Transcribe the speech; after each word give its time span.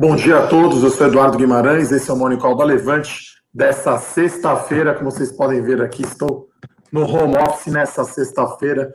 Bom 0.00 0.14
dia 0.14 0.38
a 0.38 0.46
todos, 0.46 0.84
eu 0.84 0.90
sou 0.90 1.08
Eduardo 1.08 1.36
Guimarães, 1.36 1.90
esse 1.90 2.08
é 2.08 2.14
o 2.14 2.16
Monicol 2.16 2.54
da 2.54 2.62
Levante 2.62 3.42
dessa 3.52 3.98
sexta-feira, 3.98 4.94
como 4.94 5.10
vocês 5.10 5.32
podem 5.32 5.60
ver 5.60 5.82
aqui, 5.82 6.02
estou 6.02 6.48
no 6.92 7.00
home 7.00 7.36
office 7.36 7.72
nessa 7.72 8.04
sexta-feira. 8.04 8.94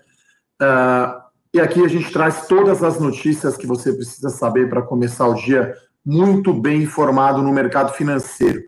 Uh, 0.61 1.21
e 1.53 1.59
aqui 1.59 1.84
a 1.84 1.89
gente 1.89 2.09
traz 2.09 2.47
todas 2.47 2.81
as 2.81 3.02
notícias 3.02 3.57
que 3.57 3.67
você 3.67 3.91
precisa 3.91 4.29
saber 4.29 4.70
para 4.70 4.81
começar 4.81 5.27
o 5.27 5.34
dia 5.34 5.75
muito 6.05 6.53
bem 6.53 6.84
informado 6.84 7.41
no 7.41 7.52
mercado 7.52 7.91
financeiro. 7.91 8.63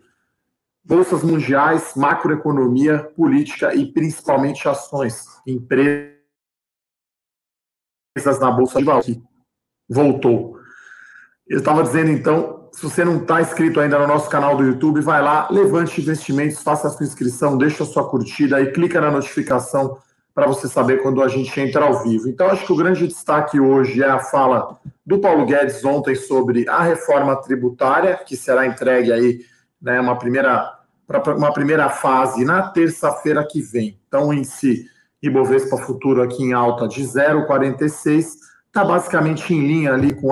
Bolsas 0.84 1.22
mundiais, 1.22 1.94
macroeconomia, 1.96 2.98
política 3.16 3.74
e 3.74 3.90
principalmente 3.90 4.68
ações, 4.68 5.24
empresas 5.46 6.12
na 8.38 8.50
Bolsa 8.50 8.78
de 8.78 8.84
Valores. 8.84 9.18
Voltou. 9.88 10.55
Eu 11.48 11.58
estava 11.58 11.82
dizendo, 11.82 12.10
então, 12.10 12.68
se 12.72 12.82
você 12.82 13.04
não 13.04 13.18
está 13.18 13.40
inscrito 13.40 13.78
ainda 13.80 13.98
no 13.98 14.06
nosso 14.06 14.28
canal 14.28 14.56
do 14.56 14.64
YouTube, 14.64 15.00
vai 15.00 15.22
lá, 15.22 15.48
levante 15.50 16.00
investimentos, 16.00 16.62
faça 16.62 16.88
a 16.88 16.90
sua 16.90 17.06
inscrição, 17.06 17.56
deixa 17.56 17.84
a 17.84 17.86
sua 17.86 18.08
curtida 18.08 18.60
e 18.60 18.72
clica 18.72 19.00
na 19.00 19.10
notificação 19.10 19.96
para 20.34 20.46
você 20.46 20.68
saber 20.68 21.02
quando 21.02 21.22
a 21.22 21.28
gente 21.28 21.58
entra 21.58 21.84
ao 21.84 22.02
vivo. 22.02 22.28
Então, 22.28 22.48
acho 22.48 22.66
que 22.66 22.72
o 22.72 22.76
grande 22.76 23.06
destaque 23.06 23.58
hoje 23.58 24.02
é 24.02 24.08
a 24.08 24.18
fala 24.18 24.76
do 25.04 25.18
Paulo 25.18 25.46
Guedes 25.46 25.84
ontem 25.84 26.14
sobre 26.14 26.68
a 26.68 26.82
reforma 26.82 27.34
tributária, 27.36 28.16
que 28.16 28.36
será 28.36 28.66
entregue 28.66 29.12
aí, 29.12 29.40
né, 29.80 30.00
uma 30.00 30.18
primeira 30.18 30.74
uma 31.36 31.52
primeira 31.52 31.88
fase 31.88 32.44
na 32.44 32.68
terça-feira 32.68 33.46
que 33.48 33.62
vem. 33.62 33.96
Então, 34.08 34.34
em 34.34 34.42
si, 34.42 34.86
Ibovespa 35.22 35.76
Futuro 35.76 36.20
aqui 36.20 36.42
em 36.42 36.52
alta 36.52 36.88
de 36.88 37.00
0,46 37.02 38.32
está 38.76 38.84
basicamente 38.84 39.54
em 39.54 39.66
linha 39.66 39.94
ali 39.94 40.12
com 40.14 40.28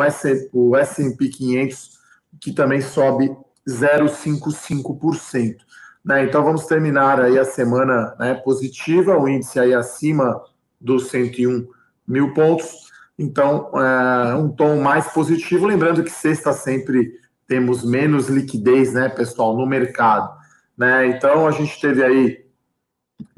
o 0.53 0.77
S&P 0.77 1.29
500, 1.29 1.99
que 2.39 2.53
também 2.53 2.83
sobe 2.83 3.35
0,55%. 3.67 5.57
Né? 6.05 6.25
Então 6.25 6.45
vamos 6.45 6.67
terminar 6.67 7.19
aí 7.23 7.39
a 7.39 7.45
semana 7.47 8.15
né, 8.19 8.35
positiva, 8.35 9.17
o 9.17 9.27
índice 9.27 9.59
aí 9.59 9.73
acima 9.73 10.43
dos 10.79 11.09
101 11.09 11.67
mil 12.07 12.35
pontos. 12.35 12.85
Então, 13.19 13.71
é, 13.81 14.35
um 14.35 14.51
tom 14.51 14.83
mais 14.83 15.09
positivo, 15.09 15.67
lembrando 15.67 16.05
que 16.05 16.11
sexta 16.11 16.53
sempre 16.53 17.15
temos 17.47 17.83
menos 17.83 18.29
liquidez, 18.29 18.93
né, 18.93 19.09
pessoal, 19.09 19.57
no 19.57 19.65
mercado. 19.65 20.31
Né? 20.77 21.07
Então 21.07 21.47
a 21.47 21.51
gente 21.51 21.81
teve 21.81 22.05
aí 22.05 22.45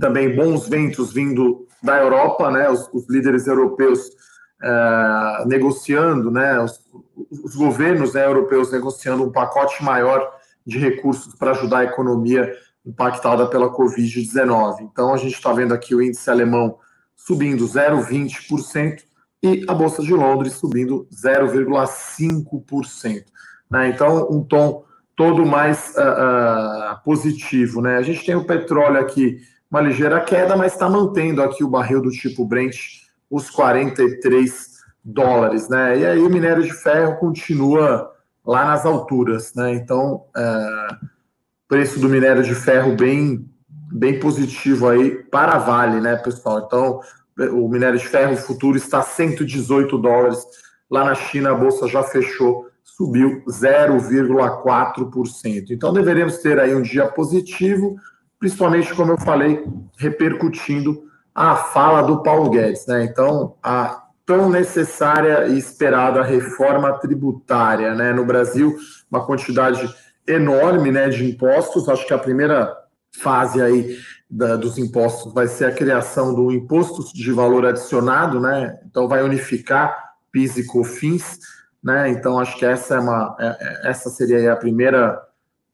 também 0.00 0.34
bons 0.34 0.68
ventos 0.68 1.12
vindo 1.12 1.64
da 1.80 1.98
Europa, 1.98 2.50
né? 2.50 2.68
Os, 2.68 2.88
os 2.92 3.08
líderes 3.08 3.46
europeus 3.46 4.10
é, 4.62 5.44
negociando, 5.46 6.30
né, 6.30 6.58
os, 6.60 6.80
os 7.44 7.54
governos 7.54 8.14
né, 8.14 8.24
europeus 8.24 8.72
negociando 8.72 9.24
um 9.24 9.32
pacote 9.32 9.82
maior 9.82 10.36
de 10.66 10.78
recursos 10.78 11.34
para 11.34 11.50
ajudar 11.52 11.78
a 11.80 11.84
economia 11.84 12.52
impactada 12.84 13.46
pela 13.46 13.72
Covid-19. 13.72 14.80
Então, 14.80 15.12
a 15.12 15.16
gente 15.16 15.34
está 15.34 15.52
vendo 15.52 15.74
aqui 15.74 15.94
o 15.94 16.02
índice 16.02 16.30
alemão 16.30 16.78
subindo 17.14 17.66
0,20% 17.66 19.02
e 19.42 19.66
a 19.68 19.74
Bolsa 19.74 20.02
de 20.02 20.14
Londres 20.14 20.54
subindo 20.54 21.06
0,5%. 21.12 23.24
Né? 23.70 23.88
Então, 23.88 24.28
um 24.30 24.42
tom 24.42 24.84
todo 25.16 25.44
mais 25.46 25.94
uh, 25.96 26.00
uh, 26.00 27.02
positivo. 27.04 27.80
Né? 27.80 27.96
A 27.96 28.02
gente 28.02 28.24
tem 28.24 28.36
o 28.36 28.44
petróleo 28.44 29.00
aqui, 29.00 29.38
uma 29.70 29.80
ligeira 29.80 30.20
queda, 30.20 30.56
mas 30.56 30.72
está 30.72 30.88
mantendo 30.88 31.42
aqui 31.42 31.64
o 31.64 31.68
barril 31.68 32.02
do 32.02 32.10
tipo 32.10 32.44
Brent 32.44 32.76
os 33.30 33.48
43 33.50 34.76
dólares, 35.04 35.68
né? 35.68 35.98
E 35.98 36.06
aí 36.06 36.18
o 36.18 36.28
minério 36.28 36.62
de 36.62 36.72
ferro 36.72 37.16
continua 37.16 38.12
lá 38.44 38.64
nas 38.64 38.86
alturas, 38.86 39.54
né? 39.54 39.74
Então, 39.74 40.24
é, 40.36 40.88
preço 41.68 42.00
do 42.00 42.08
minério 42.08 42.42
de 42.42 42.54
ferro 42.54 42.96
bem, 42.96 43.46
bem 43.92 44.18
positivo 44.20 44.88
aí 44.88 45.22
para 45.24 45.54
a 45.54 45.58
Vale, 45.58 46.00
né, 46.00 46.16
pessoal? 46.16 46.62
Então, 46.66 47.00
o 47.52 47.68
minério 47.68 47.98
de 47.98 48.06
ferro 48.06 48.36
futuro 48.36 48.76
está 48.76 49.02
118 49.02 49.98
dólares. 49.98 50.38
Lá 50.90 51.04
na 51.04 51.14
China, 51.14 51.50
a 51.50 51.54
bolsa 51.54 51.88
já 51.88 52.02
fechou, 52.02 52.66
subiu 52.82 53.42
0,4%. 53.46 55.70
Então, 55.70 55.92
deveremos 55.92 56.38
ter 56.38 56.58
aí 56.58 56.74
um 56.74 56.82
dia 56.82 57.06
positivo, 57.08 57.96
principalmente, 58.38 58.94
como 58.94 59.12
eu 59.12 59.18
falei, 59.18 59.62
repercutindo 59.98 61.04
a 61.36 61.54
fala 61.54 62.00
do 62.00 62.22
Paulo 62.22 62.48
Guedes, 62.48 62.86
né? 62.86 63.04
Então, 63.04 63.56
a 63.62 64.04
tão 64.24 64.48
necessária 64.48 65.46
e 65.48 65.58
esperada 65.58 66.22
reforma 66.22 66.98
tributária, 66.98 67.94
né? 67.94 68.10
No 68.14 68.24
Brasil, 68.24 68.74
uma 69.10 69.24
quantidade 69.26 69.94
enorme, 70.26 70.90
né, 70.90 71.10
de 71.10 71.28
impostos. 71.30 71.90
Acho 71.90 72.06
que 72.06 72.14
a 72.14 72.18
primeira 72.18 72.74
fase 73.20 73.60
aí 73.60 73.98
da, 74.28 74.56
dos 74.56 74.78
impostos 74.78 75.32
vai 75.34 75.46
ser 75.46 75.66
a 75.66 75.72
criação 75.72 76.34
do 76.34 76.50
imposto 76.50 77.04
de 77.14 77.30
valor 77.30 77.66
adicionado, 77.66 78.40
né? 78.40 78.80
Então, 78.86 79.06
vai 79.06 79.22
unificar 79.22 80.14
PIS 80.32 80.56
e 80.56 80.66
COFINS, 80.66 81.38
né? 81.84 82.08
Então, 82.08 82.38
acho 82.38 82.58
que 82.58 82.64
essa 82.64 82.94
é 82.94 82.98
uma, 82.98 83.36
é, 83.38 83.46
é, 83.46 83.90
essa 83.90 84.08
seria 84.08 84.54
a 84.54 84.56
primeira 84.56 85.22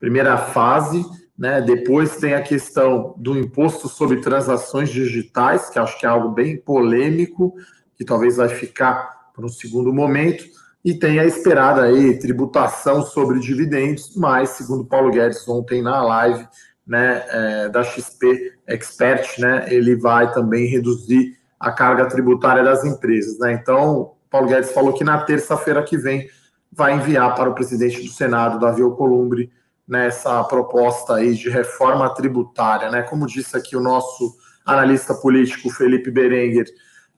primeira 0.01 0.37
fase. 0.37 1.07
Né? 1.37 1.61
Depois 1.61 2.17
tem 2.17 2.35
a 2.35 2.43
questão 2.43 3.15
do 3.17 3.39
imposto 3.39 3.89
sobre 3.89 4.21
transações 4.21 4.91
digitais, 4.91 5.71
que 5.71 5.79
acho 5.79 5.99
que 5.99 6.07
é 6.07 6.09
algo 6.09 6.29
bem 6.29 6.57
polêmico, 6.57 7.55
que 7.97 8.05
talvez 8.05 8.37
vai 8.37 8.49
ficar 8.49 9.31
para 9.35 9.45
um 9.45 9.49
segundo 9.49 9.93
momento. 9.93 10.45
E 10.85 10.95
tem 10.95 11.19
a 11.19 11.25
esperada 11.25 11.83
aí 11.83 12.19
tributação 12.19 13.03
sobre 13.03 13.39
dividendos, 13.39 14.17
mas, 14.17 14.51
segundo 14.51 14.85
Paulo 14.85 15.11
Guedes 15.11 15.47
ontem 15.49 15.81
na 15.81 16.03
live 16.03 16.47
né, 16.87 17.25
é, 17.29 17.69
da 17.69 17.85
XP 17.85 18.55
Expert, 18.67 19.39
né, 19.39 19.67
ele 19.69 19.95
vai 19.95 20.33
também 20.33 20.67
reduzir 20.67 21.39
a 21.59 21.71
carga 21.71 22.07
tributária 22.07 22.65
das 22.65 22.85
empresas. 22.85 23.39
Né? 23.39 23.53
Então, 23.53 24.15
Paulo 24.29 24.49
Guedes 24.49 24.73
falou 24.73 24.93
que 24.93 25.05
na 25.05 25.23
terça-feira 25.23 25.83
que 25.85 25.97
vem 25.97 26.29
vai 26.73 26.95
enviar 26.95 27.35
para 27.37 27.51
o 27.51 27.55
presidente 27.55 28.03
do 28.03 28.09
Senado, 28.09 28.59
Davi 28.59 28.83
Alcolumbre, 28.83 29.53
nessa 29.93 30.43
proposta 30.45 31.17
aí 31.17 31.35
de 31.35 31.51
reforma 31.51 32.09
tributária, 32.15 32.91
né? 32.91 33.03
Como 33.03 33.27
disse 33.27 33.55
aqui 33.55 33.77
o 33.77 33.81
nosso 33.81 34.35
analista 34.65 35.13
político 35.13 35.69
Felipe 35.69 36.11
Berenguer, 36.11 36.65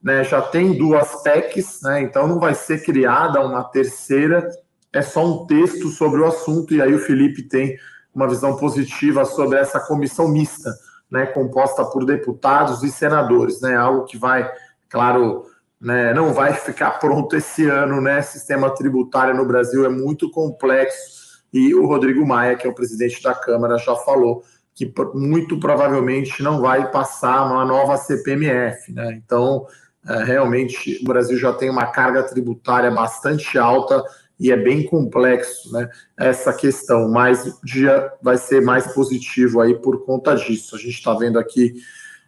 né? 0.03 0.25
Já 0.25 0.41
tem 0.41 0.77
duas 0.77 1.23
PECs, 1.23 1.79
né? 1.83 2.01
Então 2.01 2.27
não 2.27 2.37
vai 2.37 2.53
ser 2.53 2.83
criada 2.83 3.39
uma 3.39 3.63
terceira, 3.63 4.49
é 4.91 5.01
só 5.01 5.25
um 5.25 5.45
texto 5.45 5.87
sobre 5.87 6.19
o 6.19 6.25
assunto 6.25 6.73
e 6.73 6.81
aí 6.81 6.93
o 6.93 6.99
Felipe 6.99 7.43
tem 7.43 7.77
uma 8.13 8.27
visão 8.27 8.57
positiva 8.57 9.23
sobre 9.23 9.57
essa 9.57 9.79
comissão 9.79 10.27
mista, 10.27 10.69
né? 11.09 11.25
Composta 11.27 11.85
por 11.85 12.03
deputados 12.03 12.83
e 12.83 12.91
senadores, 12.91 13.61
né? 13.61 13.73
Algo 13.77 14.03
que 14.03 14.17
vai, 14.17 14.51
claro, 14.89 15.45
né, 15.79 16.13
não 16.13 16.33
vai 16.33 16.53
ficar 16.53 16.99
pronto 16.99 17.37
esse 17.37 17.69
ano, 17.69 18.01
né? 18.01 18.21
Sistema 18.21 18.69
tributário 18.69 19.33
no 19.33 19.45
Brasil 19.45 19.85
é 19.85 19.89
muito 19.89 20.29
complexo 20.29 21.24
e 21.55 21.73
o 21.73 21.85
Rodrigo 21.85 22.25
Maia, 22.25 22.55
que 22.55 22.67
é 22.67 22.69
o 22.69 22.75
presidente 22.75 23.23
da 23.23 23.33
Câmara, 23.33 23.77
já 23.77 23.95
falou 23.95 24.43
que 24.73 24.93
muito 25.13 25.57
provavelmente 25.57 26.43
não 26.43 26.59
vai 26.59 26.91
passar 26.91 27.45
uma 27.45 27.63
nova 27.63 27.95
CPMF. 27.95 28.91
Né? 28.91 29.21
Então, 29.23 29.65
é, 30.05 30.23
realmente, 30.25 30.99
o 31.01 31.05
Brasil 31.05 31.37
já 31.37 31.53
tem 31.53 31.69
uma 31.69 31.85
carga 31.87 32.23
tributária 32.23 32.91
bastante 32.91 33.57
alta 33.57 34.03
e 34.37 34.51
é 34.51 34.57
bem 34.57 34.83
complexo 34.83 35.71
né, 35.71 35.89
essa 36.19 36.51
questão, 36.51 37.09
mas 37.09 37.47
o 37.47 37.57
dia 37.63 38.11
vai 38.21 38.37
ser 38.37 38.61
mais 38.61 38.93
positivo 38.93 39.61
aí 39.61 39.75
por 39.75 40.05
conta 40.05 40.35
disso. 40.35 40.75
A 40.75 40.77
gente 40.77 40.89
está 40.89 41.13
vendo 41.13 41.39
aqui 41.39 41.75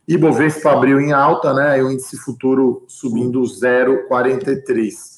Ibovespa 0.07 0.71
abriu 0.71 1.01
em 1.01 1.11
alta, 1.11 1.53
né, 1.53 1.77
e 1.77 1.83
o 1.83 1.91
índice 1.91 2.15
futuro 2.17 2.85
subindo 2.87 3.41
0,43. 3.41 5.16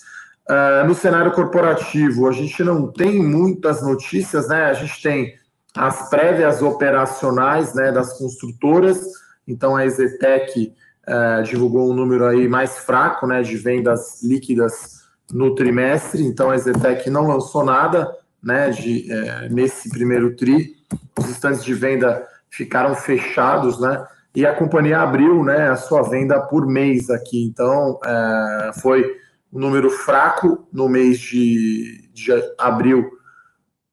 Uh, 0.50 0.88
no 0.88 0.96
cenário 0.96 1.31
corporativo, 1.31 2.28
a 2.28 2.31
gente 2.31 2.63
não 2.63 2.92
tem 2.92 3.22
muitas 3.22 3.84
notícias, 3.84 4.48
né? 4.48 4.66
A 4.66 4.74
gente 4.74 5.00
tem 5.01 5.36
as 5.75 6.10
prévias 6.10 6.63
operacionais 6.63 7.75
né, 7.75 7.92
das 7.92 8.18
construtoras, 8.18 9.00
então 9.48 9.75
a 9.75 9.86
Exetec 9.86 10.74
uh, 11.07 11.44
divulgou 11.44 11.92
um 11.92 11.94
número 11.94 12.25
aí 12.25 12.48
mais 12.48 12.80
fraco 12.80 13.28
né, 13.28 13.44
de 13.44 13.56
vendas 13.57 14.24
líquidas 14.24 15.04
no 15.31 15.54
trimestre, 15.54 16.24
então 16.25 16.50
a 16.50 16.56
Exetec 16.56 17.07
não 17.12 17.28
lançou 17.28 17.63
nada 17.63 18.12
né, 18.42 18.72
de, 18.72 19.07
uh, 19.12 19.54
nesse 19.54 19.88
primeiro 19.90 20.36
TRI, 20.36 20.75
os 21.19 21.30
estantes 21.30 21.63
de 21.63 21.75
venda 21.75 22.25
ficaram 22.50 22.96
fechados, 22.96 23.80
né? 23.80 24.04
E 24.36 24.46
a 24.46 24.56
companhia 24.56 25.00
abriu 25.00 25.44
né, 25.44 25.69
a 25.69 25.75
sua 25.75 26.01
venda 26.04 26.40
por 26.40 26.66
mês 26.66 27.10
aqui, 27.10 27.44
então 27.44 28.00
eh, 28.06 28.72
foi 28.80 29.18
um 29.51 29.60
número 29.60 29.90
fraco 29.90 30.68
no 30.72 30.88
mês 30.88 31.19
de, 31.19 32.10
de 32.13 32.31
abril 32.57 33.10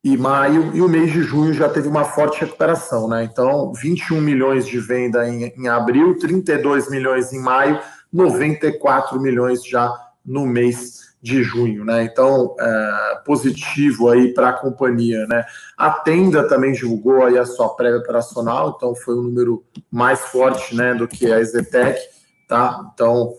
e 0.04 0.16
maio, 0.16 0.70
e 0.72 0.80
o 0.80 0.88
mês 0.88 1.10
de 1.10 1.22
junho 1.22 1.52
já 1.52 1.68
teve 1.68 1.88
uma 1.88 2.04
forte 2.04 2.40
recuperação, 2.40 3.08
né? 3.08 3.24
Então, 3.24 3.72
21 3.72 4.20
milhões 4.20 4.64
de 4.64 4.78
venda 4.78 5.28
em, 5.28 5.52
em 5.56 5.66
abril, 5.66 6.16
32 6.16 6.88
milhões 6.88 7.32
em 7.32 7.40
maio, 7.40 7.80
94 8.12 9.20
milhões 9.20 9.66
já 9.66 9.92
no 10.24 10.46
mês 10.46 11.06
de 11.20 11.42
junho, 11.42 11.84
né? 11.84 12.04
Então, 12.04 12.54
é, 12.60 13.20
positivo 13.24 14.08
aí 14.08 14.32
para 14.32 14.50
a 14.50 14.52
companhia, 14.52 15.26
né? 15.26 15.44
A 15.76 15.90
Tenda 15.90 16.46
também 16.46 16.70
divulgou 16.70 17.24
aí 17.24 17.36
a 17.36 17.44
sua 17.44 17.70
prévia 17.70 17.98
operacional, 17.98 18.74
então 18.76 18.94
foi 18.94 19.16
um 19.16 19.22
número 19.22 19.64
mais 19.90 20.20
forte, 20.20 20.76
né, 20.76 20.94
do 20.94 21.08
que 21.08 21.32
a 21.32 21.42
Zetec, 21.42 22.00
tá? 22.46 22.92
Então, 22.94 23.34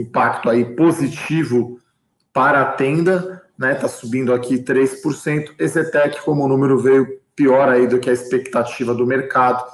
impacto 0.00 0.50
aí 0.50 0.64
positivo 0.64 1.78
para 2.32 2.62
a 2.62 2.72
Tenda, 2.72 3.42
né? 3.58 3.74
Tá 3.74 3.88
subindo 3.88 4.32
aqui 4.32 4.58
3%. 4.58 5.54
Exetec, 5.58 6.22
como 6.22 6.44
o 6.44 6.48
número 6.48 6.78
veio 6.78 7.18
pior 7.34 7.68
aí 7.68 7.86
do 7.86 7.98
que 7.98 8.08
a 8.10 8.12
expectativa 8.12 8.94
do 8.94 9.06
mercado, 9.06 9.64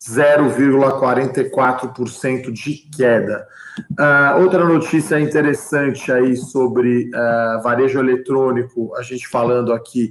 0,44% 0.00 2.50
de 2.50 2.88
queda. 2.96 3.46
Uh, 3.92 4.42
outra 4.42 4.64
notícia 4.64 5.20
interessante 5.20 6.10
aí 6.10 6.36
sobre 6.36 7.08
uh, 7.08 7.62
varejo 7.62 8.00
eletrônico, 8.00 8.92
a 8.96 9.02
gente 9.02 9.28
falando 9.28 9.72
aqui 9.72 10.10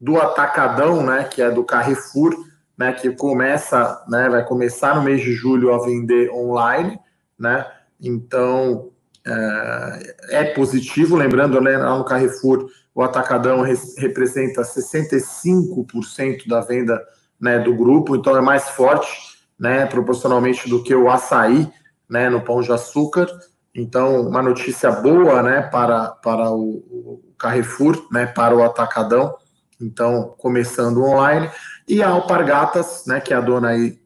do 0.00 0.20
Atacadão, 0.20 1.02
né, 1.02 1.24
que 1.24 1.40
é 1.40 1.50
do 1.50 1.64
Carrefour, 1.64 2.36
né, 2.76 2.92
que 2.92 3.10
começa, 3.12 4.04
né, 4.08 4.28
vai 4.28 4.44
começar 4.44 4.96
no 4.96 5.02
mês 5.02 5.22
de 5.22 5.32
julho 5.32 5.72
a 5.72 5.82
vender 5.84 6.30
online, 6.30 6.98
né, 7.38 7.64
então 8.00 8.91
é 9.24 10.44
positivo, 10.54 11.16
lembrando, 11.16 11.60
né, 11.60 11.76
lá 11.76 11.96
no 11.96 12.04
Carrefour, 12.04 12.68
o 12.94 13.02
Atacadão 13.02 13.62
representa 13.96 14.62
65% 14.62 16.46
da 16.46 16.60
venda 16.60 17.00
né, 17.40 17.58
do 17.58 17.74
grupo, 17.74 18.14
então 18.14 18.36
é 18.36 18.40
mais 18.40 18.68
forte, 18.70 19.08
né, 19.58 19.86
proporcionalmente 19.86 20.68
do 20.68 20.82
que 20.82 20.94
o 20.94 21.10
açaí, 21.10 21.70
né, 22.08 22.28
no 22.28 22.42
Pão 22.42 22.60
de 22.60 22.70
Açúcar. 22.72 23.26
Então, 23.74 24.28
uma 24.28 24.42
notícia 24.42 24.90
boa, 24.90 25.42
né, 25.42 25.62
para, 25.62 26.08
para 26.08 26.50
o, 26.50 26.70
o 26.90 27.34
Carrefour, 27.38 28.06
né, 28.12 28.26
para 28.26 28.54
o 28.54 28.62
Atacadão. 28.62 29.34
Então, 29.80 30.34
começando 30.36 31.02
online. 31.02 31.50
E 31.88 32.02
a 32.02 32.10
Alpargatas, 32.10 33.04
né, 33.06 33.20
que 33.20 33.32
é 33.32 33.36
a 33.36 33.40
dona 33.40 33.70
aí 33.70 33.98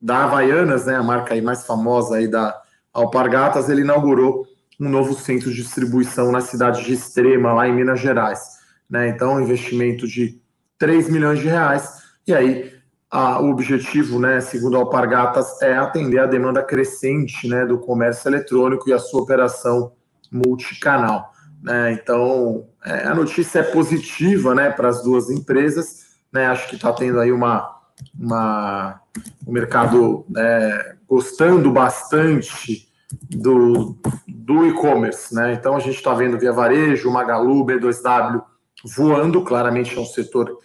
da 0.00 0.24
Havaianas, 0.24 0.86
né, 0.86 0.96
a 0.96 1.02
marca 1.02 1.34
aí 1.34 1.40
mais 1.40 1.64
famosa 1.64 2.16
aí 2.16 2.28
da 2.28 2.60
Alpargatas, 2.96 3.68
ele 3.68 3.82
inaugurou 3.82 4.46
um 4.80 4.88
novo 4.88 5.14
centro 5.14 5.50
de 5.50 5.62
distribuição 5.62 6.32
na 6.32 6.40
cidade 6.40 6.84
de 6.84 6.94
Extrema, 6.94 7.52
lá 7.52 7.68
em 7.68 7.74
Minas 7.74 8.00
Gerais. 8.00 8.56
Né? 8.88 9.08
Então, 9.08 9.34
um 9.34 9.40
investimento 9.40 10.06
de 10.06 10.40
3 10.78 11.10
milhões 11.10 11.38
de 11.40 11.46
reais. 11.46 12.02
E 12.26 12.34
aí, 12.34 12.72
a, 13.10 13.40
o 13.40 13.50
objetivo, 13.50 14.18
né, 14.18 14.40
segundo 14.40 14.76
a 14.76 14.80
Alpargatas, 14.80 15.60
é 15.62 15.76
atender 15.76 16.18
a 16.18 16.26
demanda 16.26 16.62
crescente 16.62 17.46
né, 17.48 17.64
do 17.66 17.78
comércio 17.78 18.28
eletrônico 18.28 18.88
e 18.88 18.92
a 18.92 18.98
sua 18.98 19.22
operação 19.22 19.92
multicanal. 20.30 21.32
Né? 21.62 21.92
Então, 21.92 22.66
é, 22.84 23.06
a 23.06 23.14
notícia 23.14 23.60
é 23.60 23.62
positiva 23.62 24.54
né, 24.54 24.70
para 24.70 24.88
as 24.88 25.02
duas 25.02 25.30
empresas. 25.30 26.06
Né? 26.32 26.46
Acho 26.46 26.68
que 26.68 26.76
está 26.76 26.92
tendo 26.92 27.20
aí 27.20 27.32
uma, 27.32 27.76
uma, 28.18 29.00
o 29.46 29.52
mercado 29.52 30.24
né, 30.28 30.96
gostando 31.08 31.70
bastante 31.70 32.85
do, 33.30 33.96
do 34.26 34.66
e-commerce. 34.66 35.34
Né? 35.34 35.54
Então, 35.54 35.76
a 35.76 35.80
gente 35.80 35.96
está 35.96 36.14
vendo 36.14 36.38
Via 36.38 36.52
Varejo, 36.52 37.10
Magalu, 37.10 37.64
B2W 37.64 38.42
voando, 38.84 39.42
claramente 39.42 39.96
é 39.96 40.00
um 40.00 40.04
setor 40.04 40.58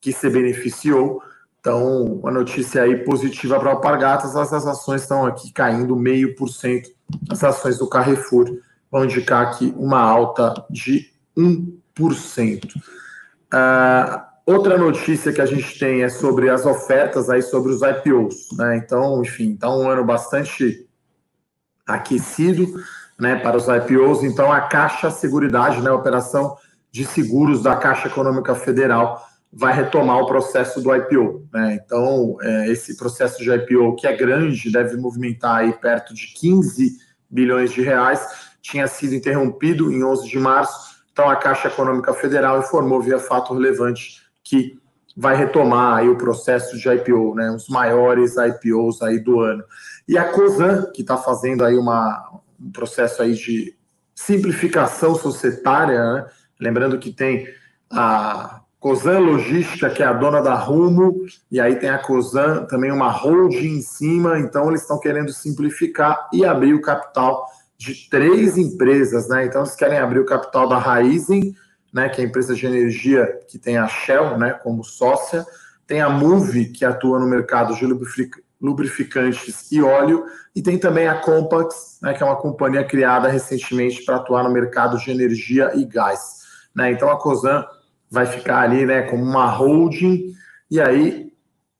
que 0.00 0.12
se 0.12 0.28
beneficiou. 0.30 1.22
Então, 1.60 2.04
uma 2.04 2.30
notícia 2.30 2.82
aí 2.82 2.96
positiva 3.04 3.58
para 3.58 3.68
o 3.68 3.72
Alpargatas, 3.72 4.36
as 4.36 4.52
ações 4.52 5.02
estão 5.02 5.26
aqui 5.26 5.52
caindo 5.52 5.96
meio 5.96 6.34
por 6.36 6.48
cento. 6.48 6.90
As 7.28 7.42
ações 7.42 7.78
do 7.78 7.88
Carrefour 7.88 8.58
vão 8.90 9.04
indicar 9.04 9.46
aqui 9.46 9.74
uma 9.76 10.00
alta 10.00 10.54
de 10.70 11.10
1%. 11.36 12.76
Uh, 13.52 14.22
outra 14.46 14.78
notícia 14.78 15.32
que 15.32 15.40
a 15.40 15.46
gente 15.46 15.78
tem 15.78 16.02
é 16.02 16.08
sobre 16.08 16.48
as 16.50 16.64
ofertas 16.64 17.28
aí 17.28 17.42
sobre 17.42 17.72
os 17.72 17.80
IPOs, 17.82 18.56
né? 18.56 18.76
Então, 18.76 19.20
enfim, 19.22 19.54
está 19.54 19.68
um 19.68 19.90
ano 19.90 20.04
bastante 20.04 20.85
aquecido, 21.86 22.66
né, 23.18 23.36
para 23.36 23.56
os 23.56 23.66
IPOs. 23.68 24.22
Então, 24.24 24.50
a 24.50 24.62
Caixa 24.62 25.10
Seguridade, 25.10 25.80
né, 25.80 25.90
a 25.90 25.94
operação 25.94 26.56
de 26.90 27.04
seguros 27.04 27.62
da 27.62 27.76
Caixa 27.76 28.08
Econômica 28.08 28.54
Federal 28.54 29.22
vai 29.52 29.72
retomar 29.72 30.18
o 30.18 30.26
processo 30.26 30.82
do 30.82 30.94
IPO. 30.94 31.46
Né? 31.52 31.80
Então, 31.82 32.36
é, 32.42 32.70
esse 32.70 32.96
processo 32.96 33.42
de 33.42 33.50
IPO, 33.50 33.96
que 33.96 34.06
é 34.06 34.14
grande, 34.14 34.70
deve 34.70 34.96
movimentar 34.96 35.56
aí 35.56 35.72
perto 35.72 36.12
de 36.12 36.34
15 36.34 36.98
bilhões 37.30 37.72
de 37.72 37.80
reais, 37.80 38.26
tinha 38.60 38.86
sido 38.86 39.14
interrompido 39.14 39.92
em 39.92 40.02
11 40.02 40.28
de 40.28 40.38
março. 40.38 40.96
Então, 41.12 41.30
a 41.30 41.36
Caixa 41.36 41.68
Econômica 41.68 42.12
Federal 42.12 42.58
informou 42.58 43.00
via 43.00 43.18
fato 43.18 43.54
relevante 43.54 44.22
que 44.44 44.78
vai 45.16 45.34
retomar 45.34 45.96
aí 45.96 46.08
o 46.08 46.18
processo 46.18 46.76
de 46.76 46.88
IPO, 46.88 47.34
né? 47.34 47.50
Os 47.50 47.68
maiores 47.68 48.34
IPOs 48.36 49.00
aí 49.00 49.18
do 49.18 49.40
ano. 49.40 49.64
E 50.08 50.16
a 50.16 50.32
COSAN, 50.32 50.90
que 50.94 51.02
está 51.02 51.16
fazendo 51.16 51.64
aí 51.64 51.76
uma, 51.76 52.40
um 52.60 52.70
processo 52.70 53.22
aí 53.22 53.34
de 53.34 53.76
simplificação 54.14 55.14
societária, 55.14 55.98
né? 55.98 56.26
lembrando 56.58 56.98
que 56.98 57.12
tem 57.12 57.46
a 57.90 58.60
Cosan 58.78 59.18
Logística, 59.18 59.90
que 59.90 60.02
é 60.02 60.06
a 60.06 60.12
dona 60.12 60.40
da 60.40 60.54
Rumo, 60.54 61.24
e 61.50 61.60
aí 61.60 61.76
tem 61.76 61.90
a 61.90 61.98
Cosan, 61.98 62.64
também 62.66 62.92
uma 62.92 63.10
holding 63.10 63.78
em 63.78 63.82
cima, 63.82 64.38
então 64.38 64.68
eles 64.68 64.82
estão 64.82 65.00
querendo 65.00 65.32
simplificar 65.32 66.28
e 66.32 66.44
abrir 66.44 66.72
o 66.72 66.80
capital 66.80 67.46
de 67.76 68.08
três 68.08 68.56
empresas, 68.56 69.28
né? 69.28 69.44
Então 69.44 69.62
eles 69.62 69.74
querem 69.74 69.98
abrir 69.98 70.20
o 70.20 70.26
capital 70.26 70.68
da 70.68 70.78
Raizen, 70.78 71.54
né, 71.92 72.08
que 72.08 72.20
é 72.20 72.24
a 72.24 72.26
empresa 72.26 72.54
de 72.54 72.66
energia 72.66 73.40
que 73.48 73.58
tem 73.58 73.76
a 73.76 73.88
Shell, 73.88 74.38
né, 74.38 74.52
como 74.52 74.84
sócia, 74.84 75.46
tem 75.86 76.00
a 76.00 76.08
Move, 76.08 76.66
que 76.66 76.84
atua 76.84 77.18
no 77.18 77.26
mercado 77.26 77.74
de 77.74 77.86
lubrificantes 78.60 79.70
e 79.70 79.82
óleo, 79.82 80.24
e 80.54 80.62
tem 80.62 80.78
também 80.78 81.06
a 81.06 81.20
Compax, 81.20 81.98
né, 82.02 82.14
que 82.14 82.22
é 82.22 82.26
uma 82.26 82.36
companhia 82.36 82.84
criada 82.84 83.28
recentemente 83.28 84.04
para 84.04 84.16
atuar 84.16 84.42
no 84.42 84.50
mercado 84.50 84.98
de 84.98 85.10
energia 85.10 85.72
e 85.74 85.84
gás. 85.84 86.42
Né? 86.74 86.92
Então 86.92 87.10
a 87.10 87.18
Cosan 87.18 87.64
vai 88.10 88.26
ficar 88.26 88.60
ali, 88.60 88.86
né, 88.86 89.02
como 89.02 89.22
uma 89.22 89.50
holding, 89.50 90.32
e 90.70 90.80
aí 90.80 91.26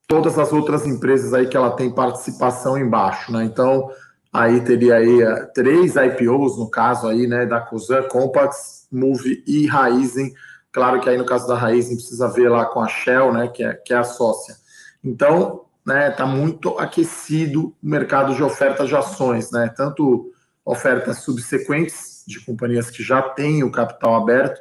todas 0.07 0.39
as 0.39 0.53
outras 0.53 0.87
empresas 0.87 1.33
aí 1.33 1.47
que 1.47 1.57
ela 1.57 1.71
tem 1.71 1.93
participação 1.93 2.77
embaixo, 2.77 3.31
né? 3.31 3.43
Então, 3.43 3.91
aí 4.31 4.61
teria 4.61 4.95
aí 4.95 5.23
uh, 5.23 5.51
três 5.53 5.95
IPOs, 5.95 6.57
no 6.57 6.69
caso 6.69 7.07
aí, 7.07 7.27
né, 7.27 7.45
da 7.45 7.59
Cosan, 7.59 8.03
Compax, 8.03 8.87
Move 8.91 9.43
e 9.45 9.67
Raizen. 9.67 10.33
Claro 10.71 11.01
que 11.01 11.09
aí 11.09 11.17
no 11.17 11.25
caso 11.25 11.47
da 11.47 11.55
Raizen 11.55 11.97
precisa 11.97 12.29
ver 12.29 12.49
lá 12.49 12.65
com 12.65 12.79
a 12.79 12.87
Shell, 12.87 13.33
né, 13.33 13.47
que 13.49 13.63
é, 13.63 13.73
que 13.73 13.93
é 13.93 13.97
a 13.97 14.03
sócia. 14.03 14.55
Então, 15.03 15.65
né, 15.87 16.11
tá 16.11 16.25
muito 16.25 16.77
aquecido 16.77 17.67
o 17.67 17.75
mercado 17.81 18.35
de 18.35 18.43
ofertas 18.43 18.89
de 18.89 18.95
ações, 18.95 19.49
né? 19.51 19.73
Tanto 19.73 20.33
ofertas 20.65 21.19
subsequentes 21.19 22.25
de 22.27 22.43
companhias 22.43 22.89
que 22.89 23.01
já 23.01 23.21
têm 23.21 23.63
o 23.63 23.71
capital 23.71 24.15
aberto, 24.15 24.59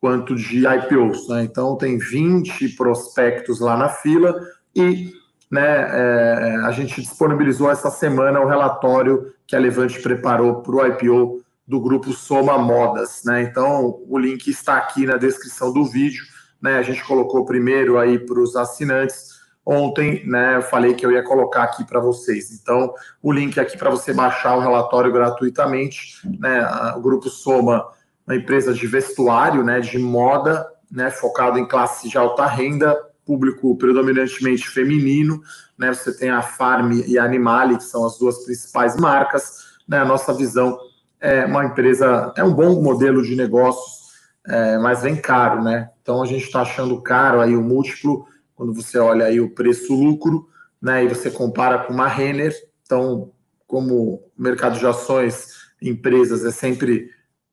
quanto 0.00 0.36
de 0.36 0.64
IPOs. 0.64 1.28
Né? 1.28 1.42
Então, 1.42 1.76
tem 1.76 1.98
20 1.98 2.76
prospectos 2.76 3.58
lá 3.58 3.76
na 3.76 3.88
fila 3.88 4.40
e 4.72 5.12
né, 5.50 5.60
é, 5.60 6.56
a 6.64 6.70
gente 6.70 7.00
disponibilizou 7.00 7.68
essa 7.68 7.90
semana 7.90 8.38
o 8.38 8.46
relatório 8.46 9.34
que 9.48 9.56
a 9.56 9.58
Levante 9.58 10.00
preparou 10.00 10.62
para 10.62 10.76
o 10.76 10.86
IPO 10.86 11.42
do 11.66 11.80
grupo 11.80 12.12
Soma 12.12 12.56
Modas. 12.56 13.22
Né? 13.24 13.42
Então, 13.42 14.00
o 14.08 14.16
link 14.16 14.46
está 14.46 14.76
aqui 14.76 15.06
na 15.06 15.16
descrição 15.16 15.72
do 15.72 15.84
vídeo. 15.84 16.22
Né? 16.62 16.78
A 16.78 16.82
gente 16.82 17.02
colocou 17.04 17.44
primeiro 17.44 17.98
aí 17.98 18.16
para 18.16 18.38
os 18.38 18.54
assinantes. 18.54 19.37
Ontem, 19.70 20.26
né, 20.26 20.56
eu 20.56 20.62
falei 20.62 20.94
que 20.94 21.04
eu 21.04 21.12
ia 21.12 21.22
colocar 21.22 21.64
aqui 21.64 21.84
para 21.84 22.00
vocês. 22.00 22.50
Então, 22.52 22.94
o 23.22 23.30
link 23.30 23.60
aqui 23.60 23.76
para 23.76 23.90
você 23.90 24.14
baixar 24.14 24.56
o 24.56 24.60
relatório 24.60 25.12
gratuitamente. 25.12 26.26
Né? 26.40 26.66
O 26.96 27.00
grupo 27.02 27.28
Soma 27.28 27.86
uma 28.28 28.36
empresa 28.36 28.74
de 28.74 28.86
vestuário, 28.86 29.64
né, 29.64 29.80
de 29.80 29.98
moda, 29.98 30.66
né, 30.90 31.10
focado 31.10 31.58
em 31.58 31.66
classe 31.66 32.10
de 32.10 32.18
alta 32.18 32.44
renda, 32.44 32.94
público 33.24 33.74
predominantemente 33.76 34.68
feminino, 34.68 35.40
né, 35.78 35.94
você 35.94 36.14
tem 36.14 36.28
a 36.28 36.42
Farm 36.42 36.92
e 37.06 37.18
a 37.18 37.24
Animale, 37.24 37.78
que 37.78 37.84
são 37.84 38.04
as 38.04 38.18
duas 38.18 38.44
principais 38.44 38.96
marcas, 38.96 39.78
né, 39.88 39.98
a 39.98 40.04
nossa 40.04 40.34
visão 40.34 40.78
é 41.18 41.46
uma 41.46 41.64
empresa, 41.64 42.32
é 42.36 42.44
um 42.44 42.52
bom 42.52 42.82
modelo 42.82 43.22
de 43.22 43.34
negócios, 43.34 44.12
é, 44.46 44.76
mas 44.76 45.02
vem 45.02 45.16
caro, 45.16 45.62
né, 45.62 45.88
então 46.02 46.22
a 46.22 46.26
gente 46.26 46.44
está 46.44 46.60
achando 46.60 47.00
caro 47.00 47.40
aí 47.40 47.56
o 47.56 47.62
múltiplo, 47.62 48.26
quando 48.58 48.74
você 48.74 48.98
olha 48.98 49.26
aí 49.26 49.40
o 49.40 49.54
preço-lucro, 49.54 50.48
né, 50.82 51.04
e 51.04 51.08
você 51.08 51.30
compara 51.30 51.78
com 51.78 51.92
uma 51.92 52.08
Renner, 52.08 52.52
então, 52.82 53.30
como 53.68 53.94
o 54.14 54.32
mercado 54.36 54.76
de 54.76 54.84
ações, 54.84 55.52
empresas 55.80 56.44
é 56.44 56.50
sempre 56.50 57.08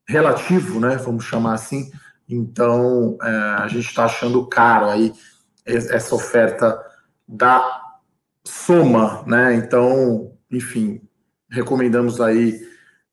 relativo, 0.07 0.79
né? 0.79 0.95
Vamos 0.95 1.25
chamar 1.25 1.53
assim. 1.53 1.91
Então, 2.27 3.17
é, 3.21 3.27
a 3.27 3.67
gente 3.67 3.87
está 3.87 4.05
achando 4.05 4.47
caro 4.47 4.87
aí 4.87 5.13
essa 5.63 6.15
oferta 6.15 6.75
da 7.27 7.83
Soma, 8.43 9.23
né? 9.27 9.53
Então, 9.53 10.31
enfim, 10.49 11.01
recomendamos 11.51 12.19
aí 12.19 12.59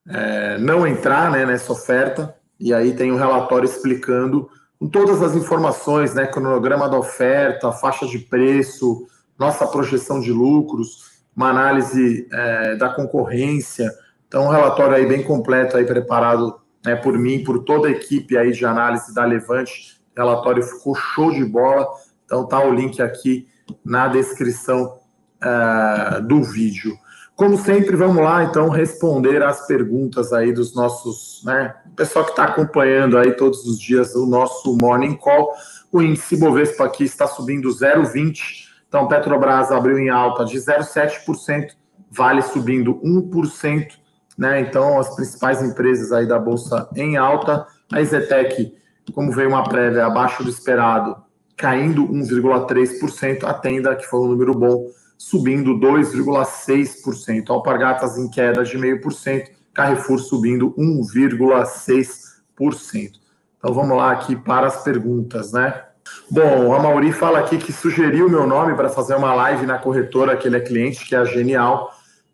é, 0.09 0.57
não 0.57 0.87
entrar 0.87 1.31
né, 1.31 1.45
nessa 1.45 1.73
oferta, 1.73 2.35
e 2.59 2.73
aí 2.73 2.95
tem 2.95 3.13
um 3.13 3.17
relatório 3.17 3.67
explicando 3.67 4.49
com 4.83 4.89
todas 4.89 5.23
as 5.23 5.37
informações, 5.37 6.12
né, 6.12 6.27
cronograma 6.27 6.89
da 6.89 6.99
oferta, 6.99 7.71
faixa 7.71 8.05
de 8.05 8.19
preço, 8.19 9.07
nossa 9.39 9.65
projeção 9.65 10.19
de 10.19 10.33
lucros, 10.33 11.23
uma 11.37 11.51
análise 11.51 12.27
é, 12.33 12.75
da 12.75 12.89
concorrência, 12.89 13.89
então 14.27 14.47
um 14.47 14.49
relatório 14.49 14.97
aí 14.97 15.07
bem 15.07 15.23
completo 15.23 15.77
aí 15.77 15.85
preparado 15.85 16.59
né, 16.85 16.97
por 16.97 17.17
mim, 17.17 17.45
por 17.45 17.61
toda 17.62 17.87
a 17.87 17.93
equipe 17.93 18.37
aí 18.37 18.51
de 18.51 18.67
análise 18.67 19.15
da 19.15 19.25
Levante, 19.25 20.03
o 20.17 20.21
relatório 20.21 20.65
ficou 20.65 20.97
show 20.97 21.31
de 21.31 21.45
bola, 21.45 21.87
então 22.25 22.45
tá 22.45 22.61
o 22.61 22.75
link 22.75 23.01
aqui 23.01 23.47
na 23.85 24.09
descrição 24.09 24.99
uh, 25.45 26.21
do 26.23 26.43
vídeo. 26.43 26.99
Como 27.35 27.57
sempre, 27.59 27.97
vamos 27.97 28.23
lá 28.23 28.45
então 28.45 28.69
responder 28.69 29.43
as 29.43 29.67
perguntas 29.67 30.33
aí 30.33 30.53
dos 30.53 30.75
nossos, 30.75 31.43
né, 31.45 31.75
pessoal 31.97 32.25
que 32.25 32.33
está 32.33 32.45
acompanhando 32.45 33.17
aí 33.17 33.33
todos 33.33 33.65
os 33.67 33.81
dias 33.81 34.15
o 34.15 34.27
nosso 34.27 34.77
Morning 34.77 35.17
Call. 35.17 35.53
O 35.91 36.03
índice 36.03 36.37
Bovespa 36.37 36.85
aqui 36.85 37.05
está 37.05 37.27
subindo 37.27 37.69
0,20, 37.69 38.67
então 38.87 39.09
Petrobras 39.09 39.71
abriu 39.73 39.99
em 39.99 40.09
alta 40.09 40.45
de 40.45 40.57
0,7%, 40.59 41.73
Vale 42.15 42.43
subindo 42.43 43.01
1%, 43.03 43.89
né? 44.37 44.61
Então 44.61 44.99
as 44.99 45.15
principais 45.15 45.62
empresas 45.62 46.12
aí 46.12 46.27
da 46.27 46.39
bolsa 46.39 46.87
em 46.95 47.17
alta, 47.17 47.67
a 47.91 48.05
Zetec, 48.05 48.75
como 49.15 49.33
veio 49.33 49.49
uma 49.49 49.65
prévia 49.65 50.05
abaixo 50.05 50.45
do 50.45 50.51
esperado, 50.51 51.17
caindo 51.57 52.07
1,3%, 52.07 53.45
a 53.45 53.55
Tenda, 53.55 53.97
que 53.97 54.07
foi 54.07 54.21
um 54.21 54.29
número 54.29 54.55
bom, 54.55 54.87
subindo 55.23 55.79
2,6%. 55.79 57.50
Alpargatas 57.50 58.19
em 58.19 58.29
queda 58.29 58.64
de 58.64 58.76
0,5%, 58.76 59.50
Carrefour 59.73 60.19
subindo 60.19 60.75
1,6%. 60.76 63.12
Então 63.57 63.73
vamos 63.73 63.97
lá 63.97 64.11
aqui 64.11 64.35
para 64.35 64.67
as 64.67 64.83
perguntas, 64.83 65.52
né? 65.52 65.85
Bom, 66.29 66.75
a 66.75 66.83
Mauri 66.83 67.12
fala 67.12 67.38
aqui 67.38 67.57
que 67.57 67.73
sugeriu 67.73 68.29
meu 68.29 68.45
nome 68.47 68.75
para 68.75 68.88
fazer 68.88 69.14
uma 69.14 69.33
live 69.33 69.64
na 69.64 69.79
corretora 69.79 70.37
que 70.37 70.49
ele 70.49 70.57
é 70.57 70.61
cliente, 70.61 71.07
que 71.07 71.14
é 71.14 71.19
a 71.19 71.25
Genial. 71.25 71.93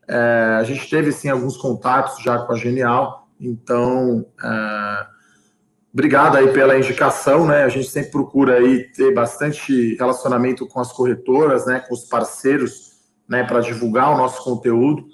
É, 0.08 0.56
a 0.58 0.64
gente 0.64 0.88
teve 0.88 1.12
sim 1.12 1.28
alguns 1.28 1.58
contatos 1.58 2.22
já 2.22 2.38
com 2.38 2.54
a 2.54 2.56
Genial, 2.56 3.28
então 3.38 4.24
é, 4.42 5.06
obrigado 5.98 6.36
aí 6.36 6.52
pela 6.52 6.78
indicação, 6.78 7.44
né? 7.44 7.64
A 7.64 7.68
gente 7.68 7.90
sempre 7.90 8.12
procura 8.12 8.54
aí 8.54 8.84
ter 8.92 9.12
bastante 9.12 9.96
relacionamento 9.96 10.64
com 10.64 10.78
as 10.78 10.92
corretoras, 10.92 11.66
né? 11.66 11.80
Com 11.80 11.92
os 11.92 12.04
parceiros, 12.04 12.92
né? 13.28 13.42
Para 13.42 13.58
divulgar 13.58 14.14
o 14.14 14.16
nosso 14.16 14.44
conteúdo. 14.44 15.04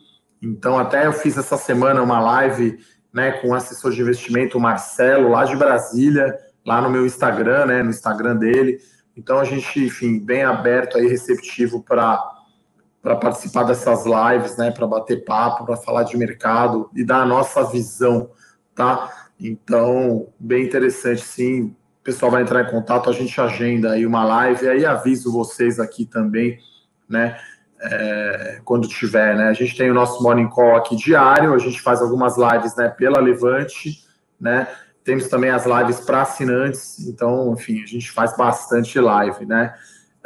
Então, 0.43 0.79
até 0.79 1.07
eu 1.07 1.15
fiz 1.15 1.39
essa 1.39 1.57
semana 1.57 2.03
uma 2.03 2.21
live, 2.21 2.79
né? 3.11 3.33
Com 3.33 3.49
o 3.49 3.55
assessor 3.55 3.93
de 3.93 4.03
investimento, 4.03 4.61
Marcelo, 4.61 5.31
lá 5.31 5.47
de 5.47 5.57
Brasília, 5.57 6.37
lá 6.67 6.83
no 6.83 6.91
meu 6.91 7.07
Instagram, 7.07 7.65
né? 7.65 7.83
No 7.83 7.89
Instagram 7.89 8.37
dele. 8.37 8.79
Então, 9.17 9.39
a 9.39 9.45
gente, 9.45 9.87
enfim, 9.87 10.19
bem 10.19 10.45
aberto 10.45 10.99
aí, 10.99 11.07
receptivo 11.07 11.83
para 11.83 12.33
para 13.01 13.17
participar 13.17 13.65
dessas 13.65 14.05
lives, 14.07 14.57
né, 14.57 14.71
para 14.71 14.87
bater 14.87 15.27
papo, 15.27 15.67
para 15.67 15.77
falar 15.77 16.05
de 16.05 16.17
mercado 16.17 16.89
e 16.95 17.05
dar 17.05 17.19
a 17.19 17.27
nossa 17.27 17.63
visão, 17.63 18.31
tá? 18.75 19.24
Então, 19.41 20.29
bem 20.39 20.65
interessante, 20.65 21.23
sim. 21.23 21.63
O 21.63 22.05
pessoal 22.05 22.31
vai 22.31 22.43
entrar 22.43 22.63
em 22.63 22.71
contato, 22.71 23.09
a 23.09 23.13
gente 23.13 23.41
agenda 23.41 23.93
aí 23.93 24.07
uma 24.07 24.25
live, 24.25 24.69
aí 24.69 24.85
aviso 24.85 25.33
vocês 25.33 25.81
aqui 25.81 26.05
também, 26.05 26.59
né? 27.09 27.37
É, 27.81 28.61
quando 28.65 28.89
tiver, 28.89 29.37
né? 29.37 29.49
A 29.49 29.53
gente 29.53 29.77
tem 29.77 29.91
o 29.91 29.95
nosso 29.95 30.23
morning 30.23 30.49
call 30.49 30.77
aqui 30.77 30.97
diário, 30.97 31.53
a 31.53 31.59
gente 31.59 31.81
faz 31.81 32.01
algumas 32.01 32.37
lives, 32.37 32.77
né? 32.77 32.89
Pela 32.89 33.21
Levante, 33.21 34.05
né? 34.41 34.69
Temos 35.03 35.29
também 35.29 35.51
as 35.51 35.67
lives 35.67 36.01
para 36.01 36.23
assinantes, 36.23 37.07
então, 37.07 37.53
enfim, 37.53 37.83
a 37.83 37.87
gente 37.87 38.11
faz 38.11 38.37
bastante 38.37 38.99
live, 38.99 39.45
né? 39.45 39.75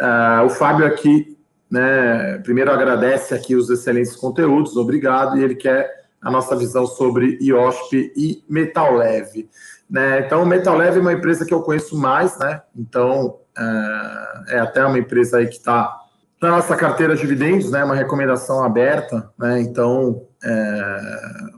Uh, 0.01 0.47
o 0.47 0.51
Fábio 0.51 0.87
aqui, 0.87 1.37
né? 1.71 2.39
Primeiro 2.39 2.71
agradece 2.71 3.35
aqui 3.35 3.57
os 3.57 3.69
excelentes 3.71 4.15
conteúdos, 4.15 4.77
obrigado, 4.77 5.39
e 5.39 5.43
ele 5.43 5.57
quer 5.57 5.98
a 6.21 6.31
nossa 6.31 6.57
visão 6.57 6.87
sobre 6.87 7.39
IOSP 7.41 8.13
e 8.17 8.45
Metal 8.49 8.95
Leve. 8.95 9.49
Né? 9.89 10.21
Então, 10.21 10.45
Metal 10.45 10.77
Leve 10.77 10.99
é 10.99 11.01
uma 11.01 11.13
empresa 11.13 11.45
que 11.45 11.55
eu 11.55 11.63
conheço 11.63 11.97
mais, 11.97 12.39
né? 12.39 12.61
Então, 12.77 13.39
é, 13.57 14.57
é 14.57 14.59
até 14.59 14.85
uma 14.85 14.99
empresa 14.99 15.39
aí 15.39 15.47
que 15.47 15.57
está 15.57 15.97
na 16.41 16.51
nossa 16.51 16.77
carteira 16.77 17.15
de 17.15 17.23
dividendos, 17.23 17.71
né? 17.71 17.83
Uma 17.85 17.95
recomendação 17.95 18.63
aberta, 18.63 19.31
né? 19.39 19.61
Então, 19.61 20.27
é, 20.45 21.01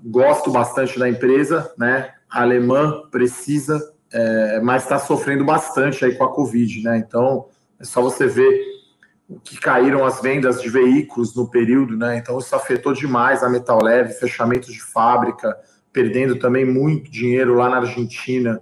gosto 0.05 0.51
bastante 0.51 0.99
da 0.99 1.09
empresa, 1.09 1.73
né? 1.77 2.11
A 2.31 2.43
alemã 2.43 3.03
precisa, 3.11 3.93
é, 4.13 4.61
mas 4.61 4.85
está 4.85 4.99
sofrendo 4.99 5.45
bastante 5.45 6.05
aí 6.05 6.15
com 6.15 6.25
a 6.25 6.33
Covid, 6.33 6.83
né? 6.83 6.99
Então, 6.99 7.47
é 7.79 7.85
só 7.85 8.01
você 8.01 8.27
ver 8.27 8.70
que 9.45 9.59
caíram 9.59 10.05
as 10.05 10.21
vendas 10.21 10.61
de 10.61 10.69
veículos 10.69 11.35
no 11.35 11.49
período, 11.49 11.97
né? 11.97 12.19
Então 12.19 12.39
isso 12.39 12.55
afetou 12.55 12.93
demais 12.93 13.43
a 13.43 13.49
Metal 13.49 13.83
Leve, 13.83 14.15
fechamento 14.15 14.71
de 14.73 14.83
fábrica, 14.83 15.57
perdendo 15.93 16.37
também 16.37 16.65
muito 16.65 17.11
dinheiro 17.11 17.55
lá 17.55 17.69
na 17.69 17.79
Argentina. 17.79 18.61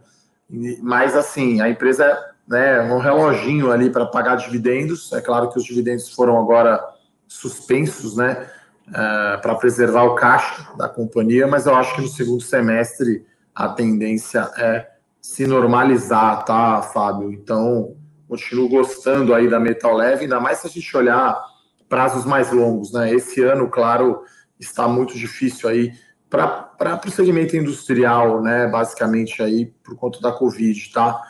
Mas 0.82 1.16
assim, 1.16 1.60
a 1.60 1.68
empresa 1.68 2.04
é 2.04 2.28
né, 2.48 2.80
um 2.82 2.98
reloginho 2.98 3.70
ali 3.70 3.90
para 3.90 4.06
pagar 4.06 4.36
dividendos. 4.36 5.12
É 5.12 5.20
claro 5.20 5.50
que 5.50 5.58
os 5.58 5.64
dividendos 5.64 6.12
foram 6.12 6.38
agora 6.38 6.82
suspensos, 7.26 8.16
né? 8.16 8.48
Uh, 8.88 9.40
para 9.42 9.54
preservar 9.54 10.04
o 10.04 10.14
caixa 10.14 10.66
da 10.78 10.88
companhia, 10.88 11.46
mas 11.46 11.66
eu 11.66 11.74
acho 11.74 11.94
que 11.94 12.00
no 12.00 12.08
segundo 12.08 12.42
semestre 12.42 13.22
a 13.54 13.68
tendência 13.68 14.50
é 14.56 14.88
se 15.20 15.46
normalizar, 15.46 16.42
tá, 16.46 16.80
Fábio? 16.80 17.30
Então, 17.30 17.94
continuo 18.28 18.68
gostando 18.68 19.34
aí 19.34 19.48
da 19.48 19.58
Metal 19.58 19.94
Leve, 19.94 20.24
ainda 20.24 20.38
mais 20.38 20.58
se 20.58 20.66
a 20.66 20.70
gente 20.70 20.96
olhar 20.96 21.40
prazos 21.88 22.24
mais 22.24 22.52
longos, 22.52 22.92
né? 22.92 23.12
Esse 23.12 23.42
ano, 23.42 23.68
claro, 23.68 24.22
está 24.60 24.86
muito 24.86 25.16
difícil 25.16 25.68
aí 25.68 25.92
para 26.28 27.00
o 27.06 27.10
segmento 27.10 27.56
industrial, 27.56 28.42
né? 28.42 28.66
Basicamente 28.66 29.42
aí 29.42 29.66
por 29.82 29.96
conta 29.96 30.20
da 30.20 30.30
Covid, 30.30 30.92
tá? 30.92 31.20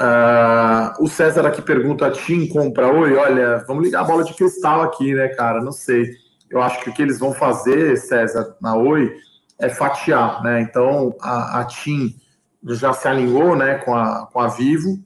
Uh, 0.00 1.02
o 1.04 1.08
César 1.08 1.44
aqui 1.44 1.60
pergunta: 1.60 2.10
Tim 2.10 2.46
compra 2.46 2.86
oi? 2.86 3.16
Olha, 3.16 3.64
vamos 3.66 3.84
ligar 3.84 4.02
a 4.02 4.04
bola 4.04 4.22
de 4.22 4.32
cristal 4.32 4.82
aqui, 4.82 5.12
né, 5.12 5.28
cara? 5.28 5.60
Não 5.60 5.72
sei. 5.72 6.12
Eu 6.48 6.62
acho 6.62 6.80
que 6.80 6.88
o 6.88 6.94
que 6.94 7.02
eles 7.02 7.18
vão 7.18 7.32
fazer, 7.32 7.96
César, 7.96 8.56
na 8.60 8.74
Oi, 8.74 9.12
é 9.58 9.68
fatiar, 9.68 10.42
né? 10.42 10.60
Então 10.62 11.14
a, 11.20 11.60
a 11.60 11.64
TIM 11.64 12.16
já 12.64 12.92
se 12.92 13.06
alinhou 13.06 13.54
né, 13.56 13.76
com, 13.76 13.94
a, 13.94 14.26
com 14.26 14.40
a 14.40 14.48
Vivo, 14.48 14.98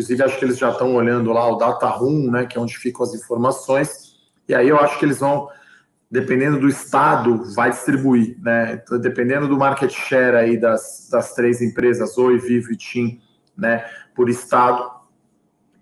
Inclusive, 0.00 0.22
acho 0.22 0.38
que 0.38 0.44
eles 0.46 0.56
já 0.56 0.70
estão 0.70 0.94
olhando 0.94 1.30
lá 1.30 1.46
o 1.46 1.56
data 1.56 1.86
room, 1.86 2.30
né, 2.30 2.46
que 2.46 2.56
é 2.56 2.60
onde 2.60 2.78
ficam 2.78 3.02
as 3.02 3.12
informações. 3.12 4.14
E 4.48 4.54
aí 4.54 4.66
eu 4.66 4.78
acho 4.78 4.98
que 4.98 5.04
eles 5.04 5.18
vão, 5.18 5.48
dependendo 6.10 6.58
do 6.58 6.68
estado, 6.68 7.44
vai 7.54 7.68
distribuir, 7.68 8.34
né? 8.40 8.80
Então, 8.82 8.98
dependendo 8.98 9.46
do 9.46 9.58
market 9.58 9.92
share 9.92 10.36
aí 10.36 10.56
das, 10.56 11.06
das 11.12 11.34
três 11.34 11.60
empresas, 11.60 12.16
Oi, 12.16 12.38
Vivo 12.38 12.72
e 12.72 12.76
TIM, 12.78 13.20
né, 13.54 13.84
por 14.14 14.30
estado, 14.30 14.90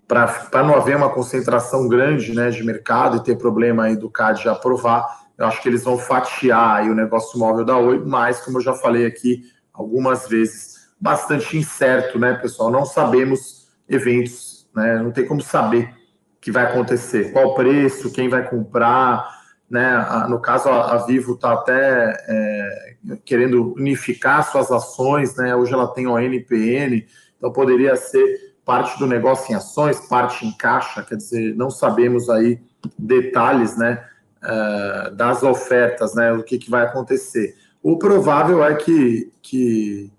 para 0.08 0.64
não 0.64 0.75
haver 0.75 0.96
uma 0.96 1.10
concentração 1.10 1.87
grande, 1.87 2.34
né, 2.34 2.50
de 2.50 2.64
mercado 2.64 3.18
e 3.18 3.22
ter 3.22 3.38
problema 3.38 3.84
aí 3.84 3.96
do 3.96 4.10
CAD 4.10 4.48
aprovar, 4.48 5.06
eu 5.38 5.46
acho 5.46 5.62
que 5.62 5.68
eles 5.68 5.84
vão 5.84 5.96
fatiar 5.96 6.78
aí 6.78 6.90
o 6.90 6.94
negócio 6.94 7.38
móvel 7.38 7.64
da 7.64 7.76
Oi, 7.76 8.02
mas 8.04 8.40
como 8.40 8.58
eu 8.58 8.62
já 8.62 8.75
falei 8.75 9.06
aqui 9.06 9.44
algumas 9.72 10.26
vezes, 10.26 10.88
bastante 11.00 11.56
incerto, 11.56 12.18
né, 12.18 12.34
pessoal? 12.34 12.68
Não 12.68 12.84
sabemos 12.84 13.67
eventos, 13.88 14.68
né? 14.75 14.99
Não 15.02 15.11
tem 15.11 15.26
como 15.26 15.40
saber 15.40 15.95
o 16.37 16.40
que 16.40 16.52
vai 16.52 16.64
acontecer, 16.64 17.33
qual 17.33 17.54
preço, 17.54 18.12
quem 18.12 18.28
vai 18.28 18.49
comprar, 18.49 19.28
né? 19.68 20.26
No 20.28 20.40
caso, 20.40 20.68
a 20.68 20.97
Vivo 20.99 21.35
está 21.35 21.52
até 21.52 22.16
é, 22.28 22.95
querendo 23.25 23.75
unificar 23.75 24.50
suas 24.50 24.71
ações, 24.71 25.37
né? 25.37 25.54
Hoje 25.54 25.73
ela 25.73 25.88
tem 25.88 26.07
o 26.07 26.18
NPN, 26.18 27.07
então 27.37 27.52
poderia 27.52 27.97
ser 27.97 28.54
parte 28.64 28.99
do 28.99 29.07
negócio 29.07 29.52
em 29.52 29.57
ações, 29.57 29.99
parte 30.09 30.47
em 30.47 30.52
caixa, 30.52 31.02
quer 31.02 31.16
dizer, 31.16 31.54
não 31.57 31.71
sabemos 31.71 32.28
aí 32.28 32.61
detalhes, 32.99 33.76
né? 33.76 34.04
Uh, 34.42 35.14
das 35.16 35.42
ofertas, 35.42 36.14
né? 36.14 36.33
O 36.33 36.42
que, 36.42 36.59
que 36.59 36.71
vai 36.71 36.85
acontecer. 36.85 37.57
O 37.83 37.99
provável 37.99 38.62
é 38.64 38.75
que, 38.75 39.33
que 39.42 40.12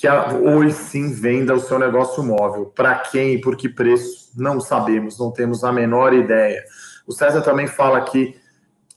que 0.00 0.08
Oi 0.08 0.70
sim 0.70 1.12
venda 1.12 1.52
o 1.52 1.60
seu 1.60 1.78
negócio 1.78 2.22
móvel. 2.22 2.72
Para 2.74 2.94
quem 2.94 3.34
e 3.34 3.40
por 3.40 3.54
que 3.54 3.68
preço? 3.68 4.30
Não 4.34 4.58
sabemos, 4.58 5.18
não 5.18 5.30
temos 5.30 5.62
a 5.62 5.70
menor 5.70 6.14
ideia. 6.14 6.64
O 7.06 7.12
César 7.12 7.42
também 7.42 7.66
fala 7.66 8.00
que 8.00 8.34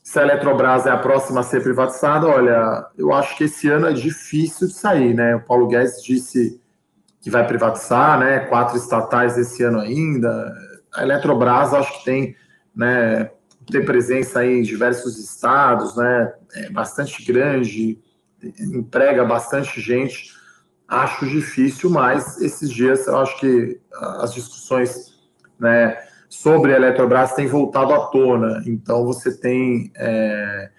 se 0.02 0.18
a 0.18 0.22
Eletrobras 0.22 0.86
é 0.86 0.90
a 0.90 0.96
próxima 0.96 1.40
a 1.40 1.42
ser 1.42 1.62
privatizada, 1.62 2.26
olha, 2.26 2.86
eu 2.96 3.12
acho 3.12 3.36
que 3.36 3.44
esse 3.44 3.68
ano 3.68 3.86
é 3.86 3.92
difícil 3.92 4.66
de 4.66 4.72
sair, 4.72 5.12
né? 5.12 5.36
O 5.36 5.42
Paulo 5.42 5.66
Guedes 5.66 6.02
disse 6.02 6.58
que 7.20 7.28
vai 7.28 7.46
privatizar, 7.46 8.18
né? 8.18 8.40
Quatro 8.40 8.78
estatais 8.78 9.36
esse 9.36 9.62
ano 9.62 9.80
ainda. 9.80 10.54
A 10.94 11.02
Eletrobras 11.02 11.74
acho 11.74 11.98
que 11.98 12.04
tem, 12.06 12.36
né? 12.74 13.30
Tem 13.70 13.84
presença 13.84 14.44
em 14.44 14.62
diversos 14.62 15.18
estados, 15.18 15.96
né? 15.96 16.32
É 16.54 16.70
bastante 16.70 17.22
grande, 17.22 17.98
emprega 18.58 19.22
bastante 19.22 19.82
gente 19.82 20.43
acho 20.88 21.26
difícil, 21.26 21.90
mas 21.90 22.40
esses 22.40 22.70
dias 22.70 23.06
eu 23.06 23.18
acho 23.18 23.38
que 23.38 23.80
as 23.92 24.34
discussões 24.34 25.14
né, 25.58 25.96
sobre 26.28 26.72
a 26.72 26.76
Eletrobras 26.76 27.32
têm 27.34 27.46
voltado 27.46 27.92
à 27.92 28.06
tona. 28.06 28.62
Então 28.66 29.04
você 29.04 29.36
tem 29.36 29.92
é, 29.96 30.70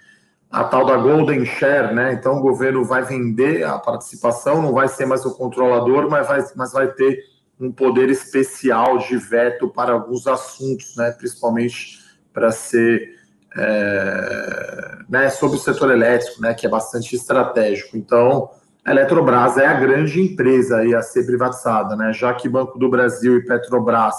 a 0.51 0.63
tal 0.63 0.85
da 0.85 0.97
Golden 0.97 1.45
Share, 1.45 1.93
né? 1.93 2.13
Então 2.13 2.37
o 2.37 2.41
governo 2.41 2.83
vai 2.83 3.03
vender 3.03 3.63
a 3.63 3.79
participação, 3.79 4.61
não 4.61 4.73
vai 4.73 4.87
ser 4.87 5.05
mais 5.05 5.25
o 5.25 5.35
controlador, 5.35 6.09
mas 6.09 6.27
vai, 6.27 6.45
mas 6.55 6.71
vai 6.71 6.87
ter 6.91 7.19
um 7.59 7.71
poder 7.71 8.09
especial 8.09 8.97
de 8.97 9.17
veto 9.17 9.69
para 9.69 9.93
alguns 9.93 10.27
assuntos, 10.27 10.95
né? 10.97 11.11
Principalmente 11.11 11.99
para 12.33 12.51
ser 12.51 13.15
é, 13.57 14.97
né, 15.07 15.29
sobre 15.29 15.55
o 15.55 15.59
setor 15.59 15.91
elétrico, 15.91 16.41
né? 16.41 16.53
Que 16.53 16.67
é 16.67 16.69
bastante 16.69 17.15
estratégico. 17.15 17.97
Então 17.97 18.49
a 18.85 18.91
Eletrobras 18.91 19.57
é 19.57 19.65
a 19.65 19.73
grande 19.73 20.21
empresa 20.21 20.81
a 20.97 21.01
ser 21.01 21.25
privatizada, 21.25 21.95
né? 21.95 22.13
Já 22.13 22.33
que 22.33 22.47
Banco 22.47 22.77
do 22.77 22.89
Brasil 22.89 23.37
e 23.37 23.45
Petrobras 23.45 24.15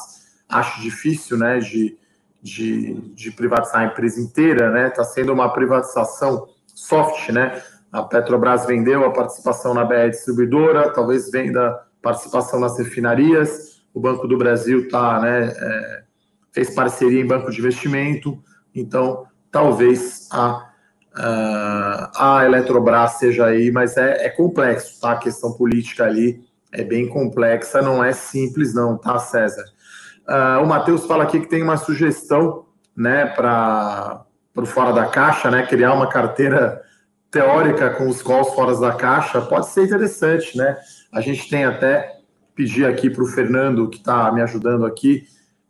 acho 0.48 0.82
difícil, 0.82 1.38
né? 1.38 1.60
De 1.60 1.96
de, 2.46 2.94
de 3.14 3.30
privatizar 3.32 3.80
a 3.80 3.86
empresa 3.86 4.20
inteira, 4.20 4.70
né? 4.70 4.88
Está 4.88 5.04
sendo 5.04 5.32
uma 5.32 5.52
privatização 5.52 6.48
soft, 6.66 7.30
né? 7.30 7.60
A 7.90 8.02
Petrobras 8.02 8.66
vendeu 8.66 9.04
a 9.04 9.10
participação 9.10 9.74
na 9.74 9.84
BR 9.84 10.10
Distribuidora, 10.10 10.92
talvez 10.92 11.30
venda 11.30 11.82
participação 12.00 12.60
nas 12.60 12.78
refinarias. 12.78 13.82
O 13.92 14.00
Banco 14.00 14.28
do 14.28 14.38
Brasil 14.38 14.88
tá, 14.88 15.20
né, 15.20 15.52
é, 15.56 16.02
fez 16.52 16.70
parceria 16.70 17.20
em 17.20 17.26
banco 17.26 17.50
de 17.50 17.58
investimento, 17.58 18.38
então 18.74 19.26
talvez 19.50 20.28
a, 20.30 20.68
a 21.18 22.42
Eletrobras 22.44 23.12
seja 23.12 23.46
aí, 23.46 23.70
mas 23.70 23.96
é, 23.96 24.26
é 24.26 24.28
complexo, 24.28 25.00
tá? 25.00 25.12
A 25.12 25.16
questão 25.16 25.52
política 25.52 26.04
ali 26.04 26.44
é 26.72 26.84
bem 26.84 27.08
complexa, 27.08 27.80
não 27.80 28.04
é 28.04 28.12
simples, 28.12 28.74
não, 28.74 28.98
tá, 28.98 29.18
César? 29.18 29.64
Uh, 30.28 30.62
o 30.62 30.66
Matheus 30.66 31.06
fala 31.06 31.22
aqui 31.24 31.40
que 31.40 31.48
tem 31.48 31.62
uma 31.62 31.76
sugestão 31.76 32.66
né, 32.96 33.26
para 33.26 34.24
o 34.56 34.66
fora 34.66 34.92
da 34.92 35.06
caixa, 35.06 35.50
né, 35.50 35.64
criar 35.64 35.94
uma 35.94 36.08
carteira 36.08 36.82
teórica 37.30 37.90
com 37.90 38.08
os 38.08 38.22
calls 38.22 38.54
fora 38.54 38.76
da 38.76 38.92
caixa. 38.92 39.40
Pode 39.40 39.68
ser 39.68 39.84
interessante, 39.84 40.56
né? 40.56 40.76
A 41.12 41.20
gente 41.20 41.48
tem 41.48 41.64
até 41.64 42.16
pedir 42.54 42.86
aqui 42.86 43.10
para 43.10 43.22
o 43.22 43.26
Fernando, 43.26 43.88
que 43.88 43.98
está 43.98 44.32
me 44.32 44.42
ajudando 44.42 44.86
aqui, 44.86 45.24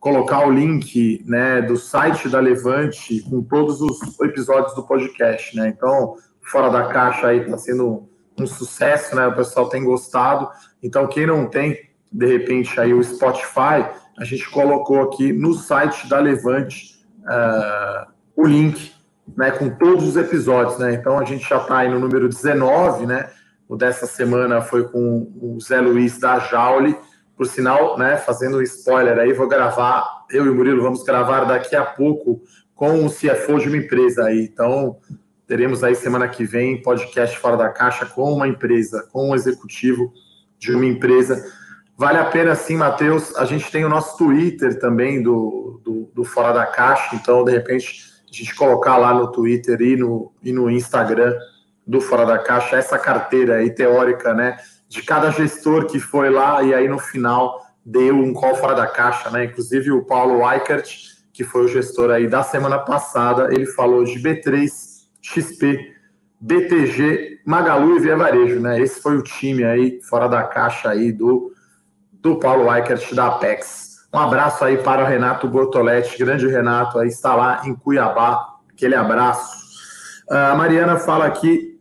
colocar 0.07 0.47
o 0.47 0.53
link 0.53 1.21
né, 1.27 1.61
do 1.61 1.77
site 1.77 2.29
da 2.29 2.39
Levante 2.39 3.23
com 3.29 3.43
todos 3.43 3.81
os 3.81 4.21
episódios 4.21 4.73
do 4.77 4.85
podcast, 4.85 5.57
né? 5.57 5.67
Então, 5.77 6.15
fora 6.41 6.71
da 6.71 6.87
caixa 6.87 7.27
aí 7.27 7.41
está 7.41 7.59
sendo 7.59 8.09
um 8.39 8.47
sucesso, 8.47 9.17
né? 9.17 9.27
O 9.27 9.35
pessoal 9.35 9.69
tem 9.69 9.83
gostado. 9.83 10.49
Então, 10.81 11.09
quem 11.09 11.27
não 11.27 11.51
tem, 11.51 11.77
de 12.13 12.25
repente, 12.25 12.79
aí 12.79 12.95
o 12.95 13.03
Spotify 13.03 13.85
a 14.17 14.23
gente 14.23 14.49
colocou 14.49 15.03
aqui 15.03 15.33
no 15.33 15.55
site 15.55 16.09
da 16.09 16.21
Levante 16.21 17.05
uh, 17.23 18.09
o 18.37 18.47
link 18.47 18.93
né, 19.37 19.51
com 19.51 19.71
todos 19.71 20.05
os 20.05 20.17
episódios. 20.17 20.79
Né? 20.79 20.95
Então 20.95 21.19
a 21.19 21.25
gente 21.25 21.49
já 21.49 21.57
está 21.57 21.79
aí 21.79 21.89
no 21.89 21.99
número 21.99 22.29
19, 22.29 23.07
né? 23.07 23.29
O 23.69 23.75
dessa 23.75 24.07
semana 24.07 24.63
foi 24.63 24.85
com 24.85 25.33
o 25.43 25.59
Zé 25.61 25.81
Luiz 25.81 26.17
da 26.21 26.39
Jaule. 26.39 26.97
Por 27.37 27.47
sinal, 27.47 27.99
né, 27.99 28.17
fazendo 28.17 28.59
um 28.59 28.63
spoiler 28.63 29.19
aí, 29.19 29.33
vou 29.33 29.47
gravar, 29.47 30.25
eu 30.31 30.47
e 30.47 30.49
o 30.49 30.55
Murilo 30.55 30.83
vamos 30.83 31.05
gravar 31.05 31.45
daqui 31.45 31.77
a 31.77 31.85
pouco 31.85 32.41
com 32.75 33.05
o 33.05 33.11
CFO 33.11 33.59
de 33.59 33.69
uma 33.69 33.77
empresa 33.77 34.25
aí. 34.25 34.49
Então, 34.51 34.97
teremos 35.47 35.85
aí 35.85 35.95
semana 35.95 36.29
que 36.29 36.45
vem 36.45 36.81
podcast 36.83 37.39
Fora 37.39 37.57
da 37.57 37.69
Caixa 37.69 38.07
com 38.07 38.33
uma 38.33 38.49
empresa, 38.49 39.07
com 39.13 39.31
um 39.31 39.35
executivo 39.35 40.13
de 40.59 40.73
uma 40.73 40.87
empresa 40.87 41.43
Vale 41.99 42.19
a 42.19 42.27
pena 42.27 42.55
sim, 42.55 42.77
Matheus. 42.77 43.35
A 43.37 43.47
gente 43.47 43.71
tem 43.73 43.85
o 43.85 43.89
nosso 43.89 44.19
Twitter 44.19 44.79
também 44.79 45.23
do, 45.23 45.81
do, 45.83 46.11
do, 46.15 46.25
Fora 46.25 46.53
da 46.53 46.67
Caixa, 46.67 47.17
então, 47.17 47.43
de 47.43 47.53
repente, 47.53 48.05
a 48.31 48.37
gente 48.37 48.55
colocar 48.55 48.99
lá 48.99 49.15
no 49.15 49.33
Twitter 49.33 49.81
e 49.81 49.97
no, 49.97 50.31
e 50.43 50.53
no 50.53 50.71
Instagram 50.71 51.35
do 51.87 51.99
Fora 51.99 52.27
da 52.27 52.39
Caixa 52.39 52.77
essa 52.77 52.99
carteira 52.99 53.57
aí 53.57 53.71
teórica, 53.71 54.35
né? 54.35 54.59
De 54.89 55.03
cada 55.03 55.31
gestor 55.31 55.87
que 55.87 55.99
foi 55.99 56.31
lá 56.31 56.63
e 56.63 56.75
aí 56.75 56.89
no 56.89 56.99
final 56.99 57.61
deu 57.85 58.17
um 58.17 58.33
call 58.33 58.55
fora 58.57 58.75
da 58.75 58.87
caixa, 58.87 59.31
né? 59.31 59.45
Inclusive 59.45 59.91
o 59.93 60.05
Paulo 60.05 60.41
Weickert, 60.45 60.89
que 61.33 61.45
foi 61.45 61.65
o 61.65 61.69
gestor 61.69 62.11
aí 62.11 62.29
da 62.29 62.43
semana 62.43 62.79
passada, 62.79 63.53
ele 63.53 63.67
falou 63.67 64.05
de 64.05 64.19
B3, 64.21 64.69
XP, 65.21 65.95
BTG, 66.41 67.41
Magalu 67.45 67.97
e 67.97 68.01
Via 68.01 68.17
Varejo, 68.17 68.61
né? 68.61 68.81
Esse 68.81 69.01
foi 69.01 69.17
o 69.17 69.23
time 69.23 69.65
aí 69.65 70.01
fora 70.03 70.29
da 70.29 70.43
caixa 70.45 70.91
aí 70.91 71.13
do 71.13 71.53
do 72.27 72.41
Paulo 72.41 72.65
Weickert 72.65 73.15
da 73.15 73.29
Apex. 73.29 74.09
Um 74.13 74.19
abraço 74.19 74.65
aí 74.65 74.79
para 74.79 75.05
o 75.05 75.07
Renato 75.07 75.47
Bortoletti, 75.47 76.19
grande 76.19 76.49
Renato, 76.49 76.99
aí 76.99 77.09
está 77.09 77.37
lá 77.37 77.63
em 77.65 77.75
Cuiabá. 77.75 78.57
Aquele 78.73 78.97
abraço. 78.97 79.65
A 80.29 80.55
Mariana 80.57 80.97
fala 80.97 81.27
aqui, 81.27 81.76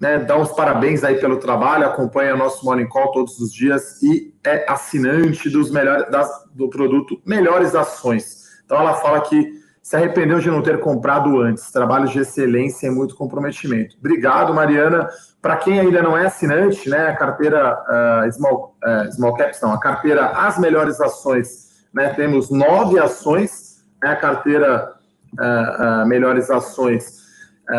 né, 0.00 0.18
dá 0.18 0.36
uns 0.36 0.52
parabéns 0.52 1.02
aí 1.02 1.16
pelo 1.18 1.38
trabalho, 1.38 1.86
acompanha 1.86 2.36
nosso 2.36 2.64
Morning 2.64 2.88
Call 2.88 3.12
todos 3.12 3.38
os 3.40 3.52
dias 3.52 4.00
e 4.02 4.32
é 4.44 4.64
assinante 4.70 5.50
dos 5.50 5.70
melhores, 5.70 6.10
das, 6.10 6.30
do 6.54 6.70
produto 6.70 7.20
Melhores 7.26 7.74
Ações. 7.74 8.46
Então 8.64 8.78
ela 8.78 8.94
fala 8.94 9.20
que 9.20 9.58
se 9.82 9.96
arrependeu 9.96 10.38
de 10.38 10.50
não 10.50 10.60
ter 10.60 10.80
comprado 10.80 11.40
antes. 11.40 11.70
Trabalho 11.72 12.06
de 12.06 12.18
excelência 12.18 12.86
e 12.86 12.90
muito 12.90 13.16
comprometimento. 13.16 13.96
Obrigado, 13.98 14.52
Mariana. 14.52 15.08
Para 15.40 15.56
quem 15.56 15.80
ainda 15.80 16.02
não 16.02 16.16
é 16.16 16.26
assinante, 16.26 16.90
né, 16.90 17.08
a 17.08 17.16
carteira 17.16 17.74
uh, 17.74 18.30
small, 18.30 18.76
uh, 18.84 19.10
small 19.10 19.34
Caps, 19.34 19.60
não, 19.62 19.72
a 19.72 19.80
carteira 19.80 20.26
As 20.26 20.58
Melhores 20.58 21.00
Ações, 21.00 21.86
né, 21.94 22.10
temos 22.10 22.50
nove 22.50 22.98
ações, 22.98 23.82
né, 24.02 24.10
a 24.10 24.16
carteira 24.16 24.92
uh, 25.32 26.06
Melhores 26.06 26.50
Ações, 26.50 27.27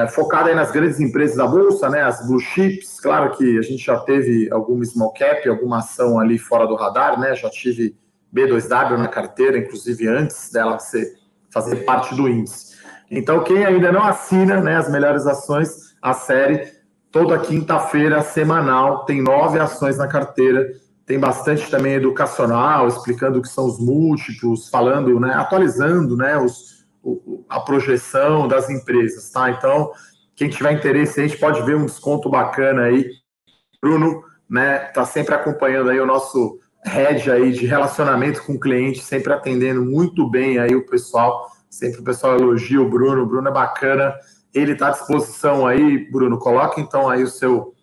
focada 0.10 0.49
aí 0.49 0.56
nas 0.56 0.71
grandes 0.71 0.99
empresas 0.99 1.36
da 1.36 1.47
Bolsa, 1.47 1.89
né, 1.89 2.04
as 2.04 2.25
blue 2.28 2.39
chips, 2.39 2.99
claro 2.99 3.36
que 3.36 3.58
a 3.58 3.62
gente 3.62 3.84
já 3.84 3.99
teve 3.99 4.47
alguma 4.52 4.86
small 4.86 5.12
cap, 5.13 5.47
alguma 5.49 5.80
ação 5.80 6.19
ali 6.19 6.38
fora 6.38 6.67
do 6.67 6.75
radar, 6.75 7.19
né, 7.19 7.36
já 7.36 7.49
tive 7.49 7.95
B2W 8.34 8.97
na 8.97 9.08
carteira, 9.08 9.58
inclusive 9.58 10.08
antes 10.08 10.52
dela 10.52 10.78
ser, 10.78 11.15
fazer 11.52 11.78
parte 11.78 12.13
do 12.13 12.30
índice. 12.30 12.78
Então, 13.10 13.43
quem 13.43 13.65
ainda 13.65 13.91
não 13.91 14.04
assina 14.04 14.62
né, 14.62 14.75
as 14.75 14.91
melhores 14.91 15.25
ações, 15.25 15.95
a 15.99 16.13
série 16.13 16.71
toda 17.12 17.39
quinta-feira 17.39 18.21
semanal, 18.21 19.06
tem 19.06 19.23
nove 19.23 19.58
ações 19.58 19.97
na 19.97 20.08
carteira, 20.08 20.69
tem 21.08 21.17
bastante 21.17 21.71
também 21.71 21.93
educacional, 21.93 22.88
explicando 22.88 23.39
o 23.39 23.41
que 23.41 23.47
são 23.47 23.65
os 23.65 23.80
múltiplos, 23.80 24.69
falando, 24.69 25.19
né, 25.19 25.34
atualizando, 25.34 26.15
né, 26.15 26.38
os, 26.38 26.78
a 27.47 27.59
projeção 27.59 28.47
das 28.47 28.69
empresas, 28.69 29.29
tá? 29.31 29.49
Então, 29.49 29.91
quem 30.35 30.49
tiver 30.49 30.73
interesse, 30.73 31.19
a 31.19 31.27
gente 31.27 31.39
pode 31.39 31.62
ver 31.63 31.75
um 31.75 31.85
desconto 31.85 32.29
bacana 32.29 32.83
aí. 32.83 33.09
Bruno, 33.81 34.23
né, 34.49 34.79
tá 34.79 35.05
sempre 35.05 35.35
acompanhando 35.35 35.89
aí 35.89 35.99
o 35.99 36.05
nosso 36.05 36.59
head 36.85 37.29
aí 37.29 37.51
de 37.51 37.65
relacionamento 37.65 38.43
com 38.43 38.53
o 38.53 38.59
cliente, 38.59 39.03
sempre 39.03 39.33
atendendo 39.33 39.83
muito 39.83 40.29
bem 40.29 40.57
aí 40.57 40.75
o 40.75 40.85
pessoal, 40.85 41.49
sempre 41.69 41.99
o 42.01 42.03
pessoal 42.03 42.35
elogia 42.38 42.81
o 42.81 42.89
Bruno, 42.89 43.23
o 43.23 43.25
Bruno 43.25 43.49
é 43.49 43.51
bacana, 43.51 44.13
ele 44.53 44.73
está 44.73 44.88
à 44.88 44.91
disposição 44.91 45.67
aí, 45.67 46.09
Bruno. 46.09 46.39
Coloque 46.39 46.81
então 46.81 47.09
aí 47.09 47.23
o 47.23 47.27
seu, 47.27 47.73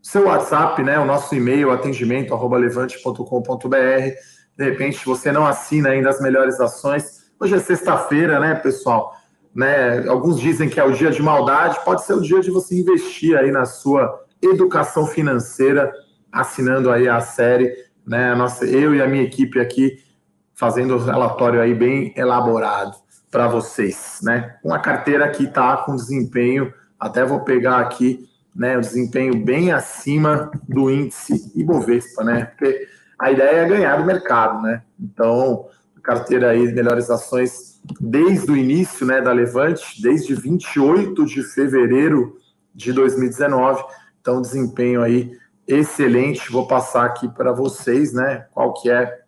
seu 0.00 0.26
WhatsApp, 0.26 0.82
né? 0.82 0.98
O 0.98 1.04
nosso 1.04 1.34
e-mail, 1.34 1.70
atendimento, 1.70 2.32
arroba 2.32 2.56
levante.com.br. 2.56 4.14
De 4.56 4.64
repente, 4.64 5.04
você 5.04 5.32
não 5.32 5.46
assina 5.46 5.88
ainda 5.88 6.10
as 6.10 6.20
melhores 6.20 6.60
ações. 6.60 7.23
Hoje 7.38 7.56
é 7.56 7.58
sexta-feira, 7.58 8.38
né, 8.38 8.54
pessoal? 8.54 9.12
Né? 9.54 10.06
Alguns 10.08 10.40
dizem 10.40 10.68
que 10.68 10.78
é 10.78 10.84
o 10.84 10.92
dia 10.92 11.10
de 11.10 11.20
maldade, 11.20 11.84
pode 11.84 12.04
ser 12.04 12.14
o 12.14 12.20
dia 12.20 12.40
de 12.40 12.50
você 12.50 12.78
investir 12.78 13.36
aí 13.36 13.50
na 13.50 13.64
sua 13.64 14.24
educação 14.40 15.06
financeira, 15.06 15.92
assinando 16.30 16.90
aí 16.90 17.08
a 17.08 17.20
série, 17.20 17.72
né? 18.06 18.34
Nossa, 18.34 18.64
eu 18.64 18.94
e 18.94 19.02
a 19.02 19.06
minha 19.06 19.22
equipe 19.22 19.58
aqui 19.58 19.98
fazendo 20.54 20.94
o 20.94 20.98
relatório 20.98 21.60
aí 21.60 21.74
bem 21.74 22.12
elaborado 22.16 22.96
para 23.30 23.48
vocês, 23.48 24.20
né? 24.22 24.56
Uma 24.62 24.78
carteira 24.78 25.28
que 25.30 25.44
está 25.44 25.76
com 25.78 25.96
desempenho, 25.96 26.72
até 26.98 27.24
vou 27.24 27.40
pegar 27.40 27.78
aqui, 27.78 28.28
né, 28.54 28.76
o 28.76 28.80
desempenho 28.80 29.44
bem 29.44 29.72
acima 29.72 30.50
do 30.68 30.88
índice 30.88 31.52
Ibovespa, 31.56 32.22
né? 32.22 32.44
Porque 32.44 32.86
a 33.18 33.32
ideia 33.32 33.56
é 33.56 33.68
ganhar 33.68 33.96
do 33.96 34.04
mercado, 34.04 34.62
né? 34.62 34.82
Então, 35.00 35.66
carteira 36.04 36.50
aí 36.50 36.68
de 36.68 36.72
melhores 36.72 37.10
ações 37.10 37.80
desde 38.00 38.50
o 38.50 38.56
início, 38.56 39.04
né, 39.04 39.20
da 39.20 39.32
Levante, 39.32 40.00
desde 40.00 40.34
28 40.34 41.24
de 41.24 41.42
fevereiro 41.42 42.38
de 42.72 42.92
2019. 42.92 43.82
Então, 44.20 44.40
desempenho 44.40 45.02
aí 45.02 45.36
excelente. 45.66 46.52
Vou 46.52 46.68
passar 46.68 47.06
aqui 47.06 47.26
para 47.28 47.52
vocês, 47.52 48.12
né, 48.12 48.46
qual 48.52 48.72
que 48.74 48.90
é 48.90 49.20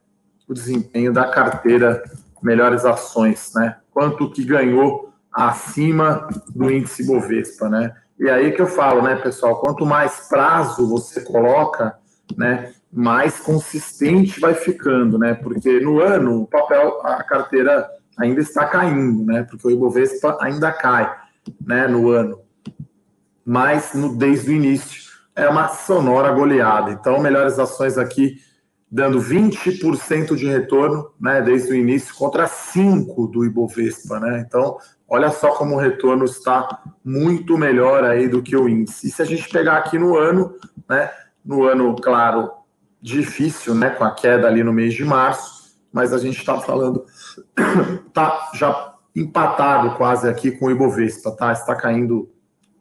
o 0.47 0.55
desempenho 0.55 1.13
da 1.13 1.29
carteira 1.29 2.03
melhores 2.47 2.85
ações, 2.85 3.53
né? 3.55 3.77
Quanto 3.91 4.31
que 4.31 4.45
ganhou 4.45 5.13
acima 5.33 6.29
do 6.55 6.71
índice 6.71 7.05
Bovespa, 7.05 7.69
né? 7.69 7.93
E 8.19 8.31
aí 8.31 8.53
que 8.53 8.63
eu 8.63 8.67
falo, 8.67 9.03
né, 9.03 9.17
pessoal, 9.17 9.61
quanto 9.61 9.85
mais 9.85 10.29
prazo 10.29 10.89
você 10.89 11.21
coloca, 11.21 11.99
né, 12.37 12.73
mais 12.97 13.39
consistente 13.39 14.41
vai 14.41 14.55
ficando, 14.55 15.19
né? 15.19 15.35
Porque 15.35 15.79
no 15.81 16.01
ano 16.01 16.43
o 16.43 16.47
papel, 16.47 16.99
a 17.05 17.23
carteira 17.23 17.87
ainda 18.17 18.41
está 18.41 18.67
caindo, 18.67 19.23
né? 19.27 19.43
Porque 19.43 19.69
o 19.69 19.71
Ibovespa 19.71 20.39
ainda 20.41 20.73
cai, 20.73 21.15
né, 21.61 21.87
no 21.87 22.09
ano. 22.09 22.41
Mas 23.45 23.93
no, 23.93 24.17
desde 24.17 24.51
o 24.51 24.55
início 24.55 25.13
é 25.37 25.47
uma 25.47 25.69
sonora 25.69 26.33
goleada. 26.33 26.91
Então, 26.91 27.21
melhores 27.21 27.59
ações 27.59 27.99
aqui 27.99 28.37
dando 28.91 29.21
20% 29.21 30.35
de 30.35 30.47
retorno, 30.47 31.11
né, 31.21 31.43
desde 31.43 31.73
o 31.73 31.77
início 31.77 32.15
contra 32.15 32.47
5 32.47 33.27
do 33.27 33.45
Ibovespa, 33.45 34.19
né? 34.19 34.43
Então, 34.47 34.79
olha 35.07 35.31
só 35.31 35.51
como 35.51 35.75
o 35.75 35.79
retorno 35.79 36.25
está 36.25 36.83
muito 37.05 37.59
melhor 37.59 38.05
aí 38.05 38.27
do 38.27 38.43
que 38.43 38.57
o 38.57 38.67
índice. 38.67 39.09
E 39.09 39.11
se 39.11 39.21
a 39.21 39.27
gente 39.27 39.51
pegar 39.51 39.77
aqui 39.77 39.99
no 39.99 40.17
ano, 40.17 40.55
né, 40.89 41.11
no 41.45 41.65
ano, 41.65 41.95
claro, 41.97 42.51
difícil, 43.01 43.75
né, 43.75 43.91
com 43.91 44.05
a 44.05 44.11
queda 44.11 44.47
ali 44.47 44.65
no 44.65 44.73
mês 44.73 44.95
de 44.95 45.05
março, 45.05 45.77
mas 45.93 46.13
a 46.13 46.19
gente 46.19 46.39
está 46.39 46.61
falando, 46.61 47.05
tá 48.13 48.51
já 48.55 48.95
empatado 49.15 49.97
quase 49.97 50.29
aqui 50.29 50.51
com 50.51 50.67
o 50.67 50.71
Ibovespa, 50.71 51.31
tá? 51.31 51.53
Está 51.53 51.75
caindo 51.75 52.29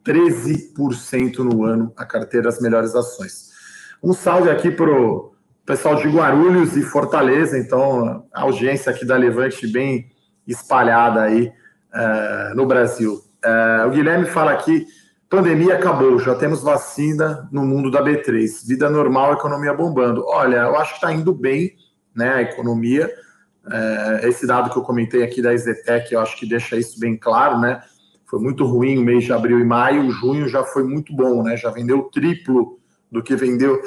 13% 0.04 1.38
no 1.38 1.64
ano 1.64 1.92
a 1.96 2.04
carteira 2.04 2.44
das 2.44 2.60
melhores 2.60 2.94
ações. 2.94 3.50
Um 4.02 4.12
salve 4.12 4.50
aqui 4.50 4.70
para 4.70 4.90
o 4.90 5.32
pessoal 5.64 5.96
de 5.96 6.08
Guarulhos 6.08 6.76
e 6.76 6.82
Fortaleza, 6.82 7.58
então 7.58 8.24
a 8.32 8.42
audiência 8.42 8.92
aqui 8.92 9.04
da 9.04 9.16
Levante 9.16 9.66
bem 9.66 10.10
espalhada 10.46 11.22
aí 11.22 11.48
uh, 11.48 12.54
no 12.54 12.66
Brasil. 12.66 13.14
Uh, 13.44 13.88
o 13.88 13.90
Guilherme 13.90 14.26
fala 14.26 14.52
aqui, 14.52 14.86
pandemia 15.28 15.76
acabou, 15.76 16.18
já 16.18 16.34
temos 16.34 16.62
vacina 16.62 17.48
no 17.50 17.64
mundo 17.64 17.90
da 17.90 18.02
B3, 18.02 18.66
vida 18.66 18.88
normal, 18.88 19.34
economia 19.34 19.74
bombando. 19.74 20.24
Olha, 20.26 20.58
eu 20.58 20.76
acho 20.76 20.92
que 20.92 20.96
está 20.98 21.12
indo 21.12 21.32
bem, 21.32 21.74
né, 22.14 22.34
a 22.34 22.42
economia. 22.42 23.10
Uh, 23.64 24.26
esse 24.26 24.46
dado 24.46 24.70
que 24.70 24.76
eu 24.76 24.82
comentei 24.82 25.22
aqui 25.22 25.42
da 25.42 25.52
Exetec, 25.52 26.12
eu 26.12 26.20
acho 26.20 26.36
que 26.36 26.46
deixa 26.46 26.76
isso 26.76 27.00
bem 27.00 27.16
claro, 27.16 27.58
né? 27.58 27.82
Foi 28.24 28.40
muito 28.40 28.64
ruim 28.64 28.98
o 28.98 29.02
mês 29.02 29.24
de 29.24 29.32
abril 29.32 29.58
e 29.58 29.64
maio, 29.64 30.10
junho 30.10 30.48
já 30.48 30.62
foi 30.62 30.84
muito 30.84 31.14
bom, 31.14 31.42
né? 31.42 31.56
Já 31.56 31.70
vendeu 31.70 31.98
o 31.98 32.10
triplo 32.10 32.78
do 33.10 33.22
que 33.22 33.34
vendeu 33.34 33.80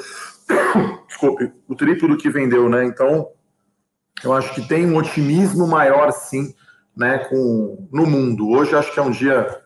desculpe, 1.08 1.52
o 1.68 1.74
triplo 1.74 2.08
do 2.08 2.16
que 2.16 2.30
vendeu, 2.30 2.68
né? 2.68 2.84
Então, 2.84 3.28
eu 4.22 4.32
acho 4.32 4.54
que 4.54 4.66
tem 4.66 4.86
um 4.86 4.96
otimismo 4.96 5.66
maior, 5.66 6.10
sim, 6.12 6.54
né, 6.96 7.18
com, 7.18 7.88
no 7.92 8.06
mundo. 8.06 8.48
Hoje 8.48 8.74
acho 8.74 8.92
que 8.92 8.98
é 8.98 9.02
um 9.02 9.10
dia, 9.10 9.59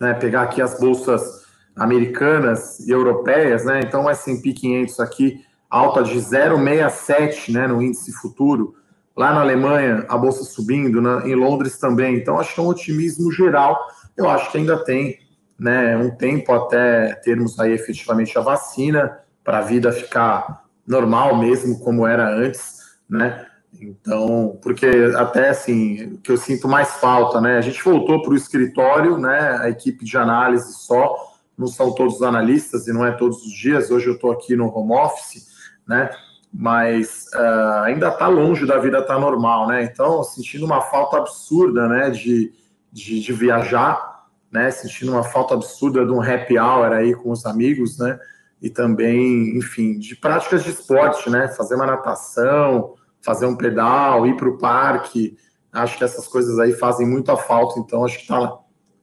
né, 0.00 0.14
pegar 0.14 0.42
aqui 0.42 0.62
as 0.62 0.78
bolsas 0.80 1.44
americanas 1.76 2.80
e 2.80 2.90
europeias, 2.90 3.64
né? 3.64 3.80
Então, 3.84 4.04
o 4.04 4.10
S&P 4.10 4.52
500 4.52 5.00
aqui 5.00 5.44
alta 5.68 6.02
de 6.02 6.18
0,67, 6.18 7.52
né, 7.52 7.66
no 7.66 7.80
índice 7.80 8.12
futuro. 8.12 8.74
Lá 9.16 9.32
na 9.32 9.40
Alemanha, 9.40 10.04
a 10.08 10.16
bolsa 10.16 10.42
subindo, 10.44 11.00
né, 11.00 11.22
em 11.26 11.34
Londres 11.34 11.78
também. 11.78 12.16
Então, 12.16 12.40
acho 12.40 12.54
que 12.54 12.60
é 12.60 12.62
um 12.62 12.68
otimismo 12.68 13.30
geral. 13.30 13.78
Eu 14.16 14.28
acho 14.28 14.50
que 14.50 14.58
ainda 14.58 14.82
tem, 14.84 15.18
né, 15.58 15.96
um 15.96 16.10
tempo 16.10 16.52
até 16.52 17.14
termos 17.22 17.58
aí 17.60 17.72
efetivamente 17.72 18.36
a 18.38 18.40
vacina 18.40 19.18
para 19.44 19.58
a 19.58 19.62
vida 19.62 19.92
ficar 19.92 20.64
normal 20.86 21.36
mesmo, 21.36 21.78
como 21.80 22.06
era 22.06 22.28
antes, 22.28 22.80
né? 23.08 23.46
Então, 23.80 24.58
porque 24.62 24.86
até 25.16 25.50
assim, 25.50 26.18
que 26.22 26.32
eu 26.32 26.36
sinto 26.36 26.68
mais 26.68 26.94
falta, 26.96 27.40
né? 27.40 27.58
A 27.58 27.60
gente 27.60 27.82
voltou 27.82 28.22
para 28.22 28.32
o 28.32 28.36
escritório, 28.36 29.16
né? 29.16 29.58
A 29.60 29.70
equipe 29.70 30.04
de 30.04 30.16
análise 30.16 30.74
só, 30.74 31.16
não 31.56 31.66
são 31.66 31.94
todos 31.94 32.16
os 32.16 32.22
analistas 32.22 32.86
e 32.86 32.92
não 32.92 33.06
é 33.06 33.12
todos 33.12 33.44
os 33.44 33.52
dias. 33.52 33.90
Hoje 33.90 34.06
eu 34.06 34.14
estou 34.14 34.32
aqui 34.32 34.56
no 34.56 34.66
home 34.66 34.92
office, 34.92 35.46
né? 35.86 36.10
Mas 36.52 37.26
uh, 37.34 37.84
ainda 37.84 38.08
está 38.08 38.26
longe 38.26 38.66
da 38.66 38.78
vida 38.78 39.00
tá 39.02 39.18
normal, 39.18 39.68
né? 39.68 39.84
Então, 39.84 40.22
sentindo 40.24 40.64
uma 40.64 40.80
falta 40.80 41.18
absurda, 41.18 41.88
né? 41.88 42.10
De, 42.10 42.52
de, 42.92 43.20
de 43.20 43.32
viajar, 43.32 44.26
né? 44.50 44.70
Sentindo 44.70 45.12
uma 45.12 45.22
falta 45.22 45.54
absurda 45.54 46.04
de 46.04 46.10
um 46.10 46.20
happy 46.20 46.58
hour 46.58 46.92
aí 46.92 47.14
com 47.14 47.30
os 47.30 47.46
amigos, 47.46 47.98
né? 47.98 48.18
e 48.62 48.68
também, 48.68 49.56
enfim, 49.56 49.98
de 49.98 50.14
práticas 50.14 50.62
de 50.62 50.70
esporte, 50.70 51.30
né? 51.30 51.48
Fazer 51.48 51.76
uma 51.76 51.86
natação, 51.86 52.94
fazer 53.22 53.46
um 53.46 53.56
pedal, 53.56 54.26
ir 54.26 54.36
para 54.36 54.48
o 54.48 54.58
parque. 54.58 55.36
Acho 55.72 55.98
que 55.98 56.04
essas 56.04 56.26
coisas 56.26 56.58
aí 56.58 56.72
fazem 56.72 57.06
muita 57.06 57.36
falta, 57.36 57.78
então 57.78 58.04
acho 58.04 58.18
que 58.18 58.26
tá, 58.26 58.58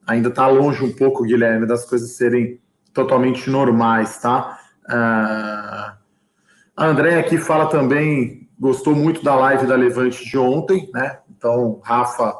ainda 0.06 0.30
está 0.30 0.47
longe 0.47 0.84
um 0.84 0.91
pouco, 0.91 1.23
Guilherme, 1.23 1.65
das 1.65 1.86
coisas 1.86 2.12
serem 2.12 2.60
totalmente 2.93 3.49
normais, 3.49 4.19
tá? 4.19 4.60
Uh, 4.86 5.97
a 6.75 6.86
Andréia 6.86 7.19
aqui 7.19 7.38
fala 7.38 7.67
também, 7.67 8.49
gostou 8.60 8.95
muito 8.95 9.23
da 9.23 9.36
live 9.36 9.67
da 9.67 9.75
Levante 9.75 10.25
de 10.25 10.38
ontem, 10.38 10.89
né? 10.93 11.19
Então, 11.30 11.80
Rafa 11.84 12.36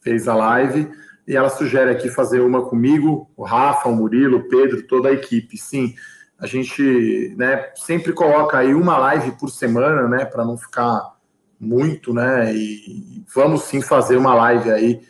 fez 0.00 0.26
a 0.26 0.34
live 0.34 0.90
e 1.26 1.36
ela 1.36 1.50
sugere 1.50 1.90
aqui 1.90 2.08
fazer 2.08 2.40
uma 2.40 2.64
comigo, 2.64 3.30
o 3.36 3.44
Rafa, 3.44 3.88
o 3.88 3.94
Murilo, 3.94 4.38
o 4.38 4.48
Pedro, 4.48 4.86
toda 4.86 5.10
a 5.10 5.12
equipe. 5.12 5.58
Sim, 5.58 5.94
a 6.38 6.46
gente 6.46 7.34
né, 7.36 7.70
sempre 7.74 8.12
coloca 8.12 8.56
aí 8.56 8.74
uma 8.74 8.96
live 8.96 9.32
por 9.32 9.50
semana, 9.50 10.08
né, 10.08 10.24
para 10.24 10.44
não 10.44 10.56
ficar 10.56 11.17
muito, 11.60 12.14
né, 12.14 12.54
e 12.54 13.24
vamos 13.34 13.62
sim 13.64 13.80
fazer 13.80 14.16
uma 14.16 14.34
live 14.34 14.70
aí, 14.70 15.00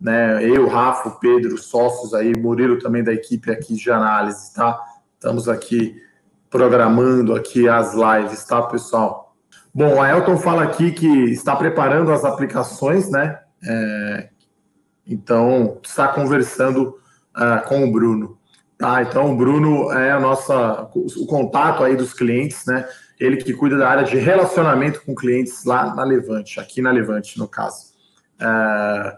né, 0.00 0.42
eu, 0.42 0.66
Rafa, 0.66 1.10
Pedro, 1.10 1.58
sócios 1.58 2.14
aí, 2.14 2.32
Murilo 2.36 2.78
também 2.78 3.04
da 3.04 3.12
equipe 3.12 3.50
aqui 3.50 3.74
de 3.74 3.90
análise, 3.90 4.54
tá? 4.54 4.80
Estamos 5.14 5.48
aqui 5.48 6.00
programando 6.48 7.34
aqui 7.34 7.68
as 7.68 7.92
lives, 7.94 8.42
tá, 8.44 8.62
pessoal? 8.62 9.36
Bom, 9.74 10.00
a 10.00 10.08
Elton 10.08 10.38
fala 10.38 10.62
aqui 10.62 10.90
que 10.90 11.06
está 11.30 11.54
preparando 11.54 12.10
as 12.10 12.24
aplicações, 12.24 13.10
né, 13.10 13.38
é, 13.62 14.30
então 15.06 15.78
está 15.82 16.08
conversando 16.08 16.96
uh, 17.36 17.66
com 17.68 17.84
o 17.84 17.92
Bruno. 17.92 18.38
Tá, 18.80 19.02
então 19.02 19.30
o 19.30 19.36
Bruno 19.36 19.92
é 19.92 20.10
a 20.10 20.18
nossa, 20.18 20.88
o 20.94 21.26
contato 21.26 21.84
aí 21.84 21.94
dos 21.94 22.14
clientes, 22.14 22.64
né? 22.66 22.88
Ele 23.18 23.36
que 23.36 23.52
cuida 23.52 23.76
da 23.76 23.86
área 23.86 24.04
de 24.04 24.16
relacionamento 24.16 25.02
com 25.04 25.14
clientes 25.14 25.66
lá 25.66 25.94
na 25.94 26.02
Levante, 26.02 26.58
aqui 26.58 26.80
na 26.80 26.90
Levante, 26.90 27.38
no 27.38 27.46
caso. 27.46 27.90
É... 28.40 29.16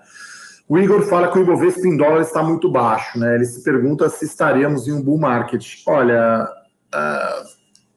O 0.69 0.79
Igor 0.79 1.03
fala 1.03 1.31
que 1.31 1.39
o 1.39 1.43
Ibovespa 1.43 1.87
em 1.87 1.97
dólar 1.97 2.23
está 2.23 2.43
muito 2.43 2.69
baixo, 2.69 3.17
né? 3.21 3.37
Ele 3.37 3.45
se 3.45 3.63
pergunta 3.63 4.09
se 4.09 4.25
estaríamos 4.25 4.89
em 4.89 4.93
um 4.93 5.03
bull 5.03 5.19
market. 5.19 5.65
Olha, 5.87 6.49
uh, 6.93 7.47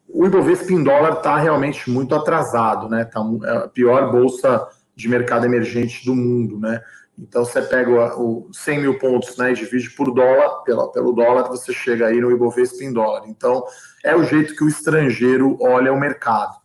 o 0.10 0.24
Ibovespa 0.24 0.72
em 0.72 0.84
dólar 0.84 1.14
está 1.14 1.36
realmente 1.38 1.90
muito 1.90 2.14
atrasado, 2.14 2.88
né? 2.88 3.06
Tá 3.06 3.22
é 3.44 3.58
a 3.58 3.68
pior 3.68 4.12
bolsa 4.12 4.68
de 4.96 5.10
mercado 5.10 5.46
emergente 5.46 6.06
do 6.06 6.14
mundo, 6.14 6.60
né? 6.60 6.80
Então 7.18 7.46
você 7.46 7.62
pega 7.62 8.20
o, 8.20 8.50
100 8.52 8.82
mil 8.82 9.00
pontos 9.00 9.38
né, 9.38 9.52
e 9.52 9.56
divide 9.56 9.90
por 9.92 10.14
dólar, 10.14 10.64
pelo 10.64 11.14
dólar, 11.14 11.48
você 11.48 11.72
chega 11.72 12.08
aí 12.08 12.20
no 12.20 12.32
Ibovespa 12.32 12.84
em 12.84 12.92
dólar. 12.92 13.24
Então 13.28 13.64
é 14.04 14.16
o 14.16 14.24
jeito 14.24 14.56
que 14.56 14.64
o 14.64 14.68
estrangeiro 14.68 15.58
olha 15.62 15.94
o 15.94 16.00
mercado. 16.00 16.56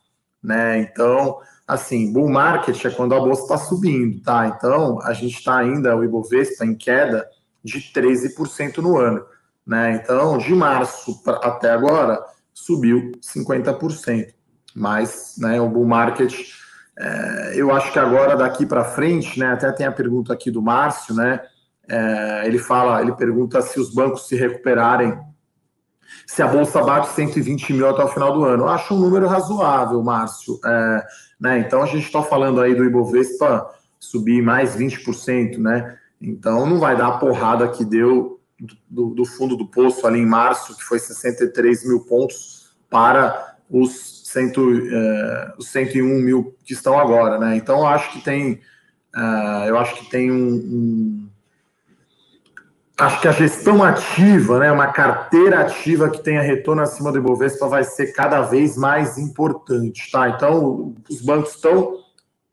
Né? 0.43 0.81
Então, 0.81 1.39
assim, 1.67 2.13
bull 2.13 2.29
market 2.29 2.85
é 2.85 2.91
quando 2.91 3.15
a 3.15 3.21
bolsa 3.21 3.43
está 3.43 3.59
subindo, 3.59 4.21
tá? 4.23 4.47
Então 4.49 5.01
a 5.03 5.13
gente 5.13 5.39
está 5.39 5.59
ainda, 5.59 5.97
o 5.97 6.03
Ibovespa 6.03 6.65
em 6.65 6.75
queda 6.75 7.29
de 7.63 7.79
13% 7.79 8.79
no 8.79 8.99
ano. 8.99 9.25
Né? 9.67 10.01
Então, 10.03 10.37
de 10.39 10.53
março 10.55 11.23
pra, 11.23 11.35
até 11.37 11.71
agora, 11.71 12.21
subiu 12.53 13.13
50%. 13.21 14.35
Mas 14.75 15.35
né, 15.39 15.61
o 15.61 15.69
bull 15.69 15.87
market 15.87 16.60
é, 17.01 17.53
eu 17.55 17.73
acho 17.73 17.91
que 17.93 17.99
agora, 17.99 18.37
daqui 18.37 18.67
para 18.67 18.85
frente, 18.85 19.41
né, 19.41 19.47
até 19.47 19.73
tem 19.73 19.87
a 19.87 19.93
pergunta 19.93 20.35
aqui 20.35 20.51
do 20.51 20.61
Márcio, 20.61 21.15
né? 21.15 21.41
É, 21.89 22.43
ele 22.47 22.59
fala, 22.59 23.01
ele 23.01 23.13
pergunta 23.13 23.63
se 23.63 23.81
os 23.81 23.93
bancos 23.93 24.29
se 24.29 24.37
recuperarem, 24.37 25.19
se 26.27 26.43
a 26.43 26.47
bolsa 26.47 26.83
bate 26.83 27.09
120 27.09 27.73
mil 27.73 27.89
até 27.89 28.05
o 28.05 28.09
final 28.09 28.35
do 28.35 28.45
ano. 28.45 28.65
Eu 28.65 28.69
acho 28.69 28.95
um 28.95 28.99
número 28.99 29.27
razoável, 29.27 30.03
Márcio. 30.03 30.61
É, 30.63 31.07
né, 31.41 31.59
então 31.61 31.83
a 31.83 31.87
gente 31.87 32.05
está 32.05 32.23
falando 32.23 32.61
aí 32.61 32.75
do 32.75 32.85
Ibovespa 32.85 33.67
subir 33.99 34.43
mais 34.43 34.77
20%, 34.77 35.57
né? 35.57 35.97
Então 36.21 36.67
não 36.67 36.79
vai 36.79 36.97
dar 36.97 37.09
a 37.09 37.19
porrada 37.19 37.67
que 37.69 37.83
deu 37.83 38.39
do, 38.91 39.15
do 39.15 39.25
fundo 39.25 39.57
do 39.57 39.67
poço 39.67 40.07
ali 40.07 40.19
em 40.19 40.27
março, 40.27 40.77
que 40.77 40.85
foi 40.85 40.99
63 40.99 41.89
mil 41.89 42.01
pontos, 42.01 42.75
para 42.91 43.57
os 43.71 44.10
cento, 44.33 44.61
é, 44.71 45.55
os 45.59 45.69
101 45.69 46.05
mil 46.21 46.57
que 46.65 46.73
estão 46.73 46.99
agora, 46.99 47.39
né? 47.39 47.57
Então 47.57 47.81
eu 47.81 47.87
acho 47.87 48.13
que 48.13 48.21
tem, 48.21 48.61
uh, 49.17 49.65
eu 49.67 49.77
acho 49.77 49.97
que 49.97 50.09
tem 50.09 50.31
um, 50.31 50.55
um, 50.55 51.29
acho 52.97 53.21
que 53.21 53.27
a 53.27 53.33
gestão 53.33 53.83
ativa, 53.83 54.61
né, 54.61 54.71
uma 54.71 54.89
carteira 54.89 55.61
ativa 55.61 56.09
que 56.09 56.23
tenha 56.23 56.43
retorno 56.43 56.83
acima 56.83 57.11
do 57.11 57.19
Ibovespa 57.19 57.67
vai 57.67 57.83
ser 57.83 58.13
cada 58.13 58.43
vez 58.43 58.77
mais 58.77 59.19
importante, 59.19 60.11
tá? 60.13 60.29
Então 60.29 60.95
os 61.11 61.21
bancos 61.21 61.57
estão 61.57 61.99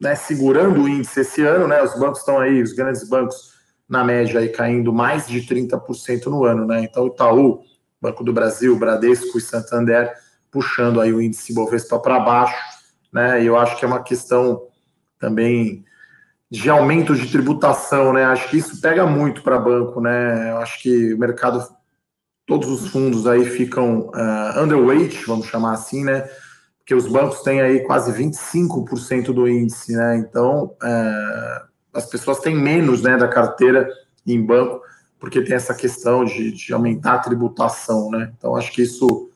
né, 0.02 0.16
segurando 0.16 0.82
o 0.82 0.90
índice 0.90 1.20
esse 1.20 1.44
ano, 1.44 1.68
né? 1.68 1.84
Os 1.84 1.98
bancos 2.00 2.20
estão 2.20 2.40
aí, 2.40 2.62
os 2.62 2.74
grandes 2.74 3.08
bancos 3.08 3.54
na 3.88 4.04
média 4.04 4.40
aí 4.40 4.50
caindo 4.50 4.92
mais 4.92 5.28
de 5.28 5.42
30% 5.42 6.26
no 6.26 6.44
ano, 6.44 6.66
né? 6.66 6.84
Então 6.84 7.06
Itaú, 7.06 7.62
Banco 8.02 8.24
do 8.24 8.34
Brasil, 8.34 8.76
Bradesco 8.78 9.38
e 9.38 9.42
Santander 9.42 10.12
puxando 10.52 11.02
aí 11.02 11.14
o 11.14 11.22
índice 11.22 11.54
Bovespa 11.54 12.00
para 12.00 12.20
baixo, 12.20 12.56
né? 13.12 13.44
Eu 13.44 13.58
acho 13.58 13.78
que 13.78 13.86
é 13.86 13.88
uma 13.88 14.04
questão 14.04 14.68
também 15.20 15.86
de 16.50 16.70
aumento 16.70 17.16
de 17.16 17.30
tributação, 17.30 18.14
né? 18.14 18.24
Acho 18.26 18.50
que 18.50 18.58
isso 18.58 18.80
pega 18.80 19.06
muito 19.06 19.42
para 19.44 19.60
banco, 19.60 20.00
né? 20.00 20.52
Eu 20.52 20.58
acho 20.58 20.82
que 20.82 21.14
o 21.14 21.18
mercado, 21.18 21.68
todos 22.46 22.70
os 22.70 22.90
fundos 22.90 23.28
aí 23.28 23.46
ficam 23.46 24.10
uh, 24.10 24.60
underweight, 24.62 25.26
vamos 25.26 25.48
chamar 25.48 25.74
assim, 25.74 26.04
né? 26.04 26.30
Porque 26.80 26.96
os 26.96 27.06
bancos 27.06 27.42
têm 27.42 27.60
aí 27.60 27.82
quase 27.82 28.12
25% 28.14 29.34
do 29.34 29.48
índice, 29.48 29.94
né? 29.94 30.18
Então, 30.18 30.76
uh, 30.82 31.68
as 31.94 32.06
pessoas 32.06 32.40
têm 32.40 32.56
menos, 32.56 33.02
né, 33.02 33.18
da 33.18 33.28
carteira 33.28 33.90
em 34.26 34.42
banco, 34.46 34.82
porque 35.20 35.42
tem 35.42 35.56
essa 35.56 35.74
questão 35.74 36.24
de, 36.24 36.52
de 36.52 36.74
aumentar 36.74 37.16
a 37.16 37.20
tributação, 37.20 38.10
né? 38.10 38.32
Então, 38.38 38.56
acho 38.56 38.72
que 38.72 38.84
isso, 38.84 39.27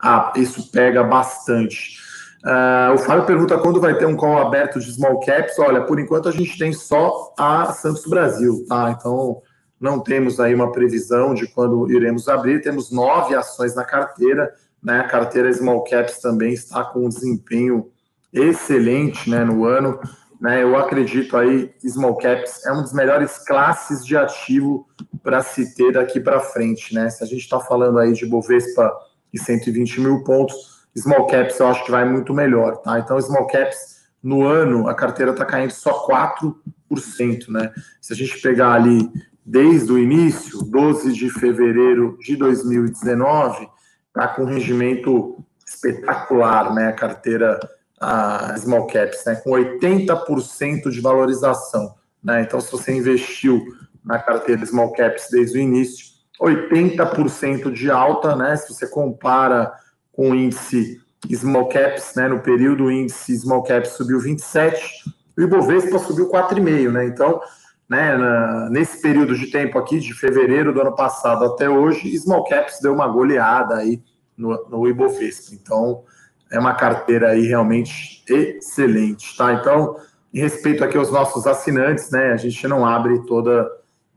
ah, 0.00 0.32
isso 0.36 0.70
pega 0.70 1.02
bastante. 1.02 1.98
Uh, 2.44 2.94
o 2.94 2.98
Fábio 2.98 3.26
pergunta 3.26 3.58
quando 3.58 3.80
vai 3.80 3.98
ter 3.98 4.06
um 4.06 4.16
call 4.16 4.38
aberto 4.38 4.78
de 4.78 4.92
small 4.92 5.18
caps. 5.20 5.58
Olha, 5.58 5.82
por 5.82 5.98
enquanto 5.98 6.28
a 6.28 6.32
gente 6.32 6.56
tem 6.56 6.72
só 6.72 7.34
a 7.36 7.72
Santos 7.72 8.06
Brasil, 8.06 8.64
tá? 8.68 8.94
Então 8.96 9.42
não 9.80 10.00
temos 10.00 10.38
aí 10.38 10.54
uma 10.54 10.70
previsão 10.70 11.34
de 11.34 11.48
quando 11.48 11.90
iremos 11.90 12.28
abrir. 12.28 12.62
Temos 12.62 12.92
nove 12.92 13.34
ações 13.34 13.74
na 13.74 13.84
carteira, 13.84 14.52
né? 14.82 15.00
A 15.00 15.08
carteira 15.08 15.52
small 15.52 15.82
caps 15.82 16.20
também 16.20 16.52
está 16.52 16.84
com 16.84 17.06
um 17.06 17.08
desempenho 17.08 17.90
excelente, 18.32 19.28
né? 19.28 19.44
No 19.44 19.64
ano, 19.64 19.98
né? 20.40 20.62
Eu 20.62 20.76
acredito 20.76 21.36
aí 21.36 21.74
small 21.84 22.16
caps 22.18 22.64
é 22.64 22.70
uma 22.70 22.82
das 22.82 22.92
melhores 22.92 23.38
classes 23.38 24.06
de 24.06 24.16
ativo 24.16 24.86
para 25.24 25.42
se 25.42 25.74
ter 25.74 25.92
daqui 25.92 26.20
para 26.20 26.38
frente, 26.38 26.94
né? 26.94 27.10
Se 27.10 27.24
a 27.24 27.26
gente 27.26 27.40
está 27.40 27.58
falando 27.58 27.98
aí 27.98 28.12
de 28.12 28.24
Bovespa 28.24 28.92
e 29.32 29.38
120 29.38 30.00
mil 30.00 30.24
pontos 30.24 30.78
small 30.96 31.26
caps 31.26 31.58
eu 31.58 31.68
acho 31.68 31.84
que 31.84 31.90
vai 31.90 32.04
muito 32.04 32.34
melhor, 32.34 32.78
tá? 32.78 32.98
Então, 32.98 33.20
small 33.20 33.46
caps 33.46 33.98
no 34.22 34.44
ano, 34.44 34.88
a 34.88 34.94
carteira 34.94 35.32
está 35.32 35.44
caindo 35.44 35.70
só 35.70 36.06
4%, 36.06 37.48
né? 37.48 37.72
Se 38.00 38.12
a 38.12 38.16
gente 38.16 38.40
pegar 38.40 38.72
ali 38.72 39.08
desde 39.44 39.92
o 39.92 39.98
início, 39.98 40.62
12 40.62 41.12
de 41.12 41.30
fevereiro 41.30 42.18
de 42.20 42.36
2019, 42.36 43.68
está 44.08 44.28
com 44.28 44.42
um 44.42 44.46
rendimento 44.46 45.44
espetacular, 45.66 46.74
né? 46.74 46.88
A 46.88 46.92
carteira 46.92 47.58
a 48.00 48.56
small 48.56 48.86
caps, 48.86 49.24
né? 49.24 49.36
Com 49.36 49.50
80% 49.50 50.90
de 50.90 51.00
valorização, 51.00 51.94
né? 52.22 52.42
Então, 52.42 52.60
se 52.60 52.70
você 52.70 52.92
investiu 52.92 53.64
na 54.04 54.18
carteira 54.18 54.64
small 54.66 54.92
caps 54.92 55.28
desde 55.30 55.58
o 55.58 55.60
início, 55.60 56.06
80% 56.40 57.72
de 57.72 57.90
alta, 57.90 58.36
né? 58.36 58.56
Se 58.56 58.72
você 58.72 58.86
compara 58.86 59.72
com 60.12 60.30
o 60.30 60.34
índice 60.34 61.00
small 61.32 61.68
caps, 61.68 62.14
né, 62.14 62.28
no 62.28 62.40
período 62.40 62.84
o 62.84 62.92
índice 62.92 63.36
small 63.38 63.62
caps 63.62 63.90
subiu 63.90 64.20
27 64.20 65.04
e 65.36 65.40
o 65.40 65.44
Ibovespa 65.44 65.98
subiu 65.98 66.30
4,5, 66.30 66.92
né? 66.92 67.06
Então, 67.06 67.40
né, 67.88 68.16
na, 68.16 68.68
nesse 68.70 69.00
período 69.00 69.36
de 69.36 69.50
tempo 69.50 69.78
aqui, 69.78 69.98
de 69.98 70.12
fevereiro 70.12 70.72
do 70.72 70.80
ano 70.80 70.94
passado 70.94 71.44
até 71.44 71.68
hoje, 71.68 72.16
small 72.18 72.44
caps 72.44 72.80
deu 72.80 72.92
uma 72.92 73.08
goleada 73.08 73.76
aí 73.76 74.02
no, 74.36 74.68
no 74.68 74.88
Ibovespa. 74.88 75.54
Então, 75.54 76.04
é 76.50 76.58
uma 76.58 76.74
carteira 76.74 77.30
aí 77.30 77.46
realmente 77.46 78.24
excelente, 78.28 79.36
tá? 79.36 79.52
Então, 79.54 79.96
em 80.32 80.40
respeito 80.40 80.84
aqui 80.84 80.96
aos 80.96 81.10
nossos 81.10 81.46
assinantes, 81.46 82.10
né, 82.10 82.32
a 82.32 82.36
gente 82.36 82.66
não 82.68 82.84
abre 82.84 83.24
toda 83.26 83.66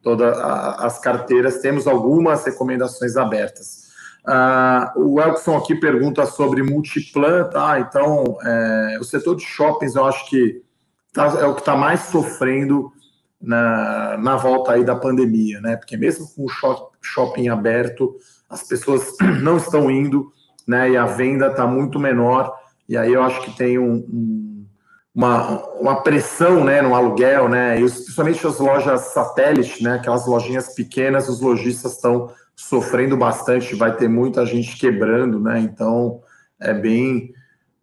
todas 0.02 0.38
as 0.38 1.00
carteiras, 1.00 1.60
temos 1.60 1.88
algumas 1.88 2.44
recomendações 2.46 3.16
abertas. 3.16 3.92
Uh, 4.28 5.00
o 5.00 5.22
Elkson 5.22 5.58
aqui 5.58 5.76
pergunta 5.76 6.26
sobre 6.26 6.62
multiplan, 6.62 7.50
tá? 7.50 7.80
Então, 7.80 8.38
é, 8.44 8.98
o 9.00 9.04
setor 9.04 9.36
de 9.36 9.44
shoppings 9.44 9.96
eu 9.96 10.06
acho 10.06 10.30
que 10.30 10.62
tá, 11.12 11.26
é 11.40 11.46
o 11.46 11.56
que 11.56 11.62
está 11.62 11.76
mais 11.76 12.02
sofrendo 12.02 12.92
na, 13.42 14.18
na 14.18 14.36
volta 14.36 14.74
aí 14.74 14.84
da 14.84 14.96
pandemia, 14.96 15.60
né? 15.60 15.76
Porque 15.76 15.98
mesmo 15.98 16.28
com 16.36 16.46
o 16.46 16.92
shopping 17.02 17.50
aberto, 17.50 18.16
as 18.48 18.64
pessoas 18.64 19.16
não 19.42 19.58
estão 19.58 19.90
indo, 19.90 20.32
né? 20.68 20.92
E 20.92 20.98
a 20.98 21.06
venda 21.06 21.48
está 21.48 21.66
muito 21.66 22.00
menor. 22.00 22.54
E 22.88 22.96
aí 22.96 23.14
eu 23.14 23.24
acho 23.24 23.42
que 23.42 23.58
tem 23.58 23.80
um, 23.80 23.94
um, 23.94 24.61
uma, 25.14 25.66
uma 25.76 26.02
pressão 26.02 26.64
né, 26.64 26.82
no 26.82 26.96
aluguel, 26.96 27.50
né? 27.50 27.78
E 27.80 27.82
principalmente 27.82 28.46
as 28.48 28.60
lojas 28.60 29.02
satélite, 29.14 29.84
né? 29.84 29.96
Aquelas 29.96 30.26
lojinhas 30.26 30.74
pequenas, 30.74 31.28
os 31.28 31.42
lojistas 31.42 31.94
estão 31.94 32.32
sofrendo 32.56 33.18
bastante, 33.18 33.76
vai 33.76 33.96
ter 33.96 34.08
muita 34.08 34.46
gente 34.46 34.78
quebrando, 34.78 35.40
né? 35.40 35.60
Então 35.60 36.22
é 36.60 36.74
bem, 36.74 37.34